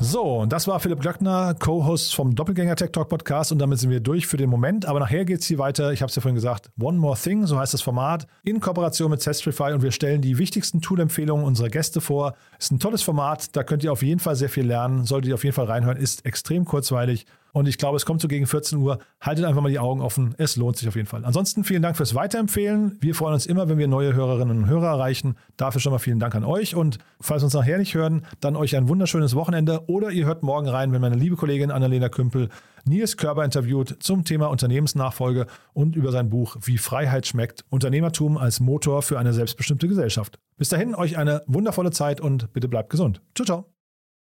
[0.00, 3.90] So, und das war Philipp Glöckner, Co-Host vom Doppelgänger Tech Talk Podcast und damit sind
[3.90, 4.86] wir durch für den Moment.
[4.86, 5.92] Aber nachher geht es hier weiter.
[5.92, 9.10] Ich habe es ja vorhin gesagt, One More Thing, so heißt das Format, in Kooperation
[9.10, 12.34] mit Zestrify und wir stellen die wichtigsten Tool-Empfehlungen unserer Gäste vor.
[12.60, 15.34] Ist ein tolles Format, da könnt ihr auf jeden Fall sehr viel lernen, solltet ihr
[15.34, 17.26] auf jeden Fall reinhören, ist extrem kurzweilig
[17.58, 19.00] Und ich glaube, es kommt so gegen 14 Uhr.
[19.20, 20.32] Haltet einfach mal die Augen offen.
[20.38, 21.24] Es lohnt sich auf jeden Fall.
[21.24, 22.96] Ansonsten vielen Dank fürs Weiterempfehlen.
[23.00, 25.34] Wir freuen uns immer, wenn wir neue Hörerinnen und Hörer erreichen.
[25.56, 26.76] Dafür schon mal vielen Dank an euch.
[26.76, 29.88] Und falls wir uns nachher nicht hören, dann euch ein wunderschönes Wochenende.
[29.88, 32.48] Oder ihr hört morgen rein, wenn meine liebe Kollegin Annalena Kümpel
[32.84, 37.64] Nils Körber interviewt zum Thema Unternehmensnachfolge und über sein Buch Wie Freiheit schmeckt.
[37.70, 40.38] Unternehmertum als Motor für eine selbstbestimmte Gesellschaft.
[40.58, 43.20] Bis dahin euch eine wundervolle Zeit und bitte bleibt gesund.
[43.34, 43.77] Ciao, ciao.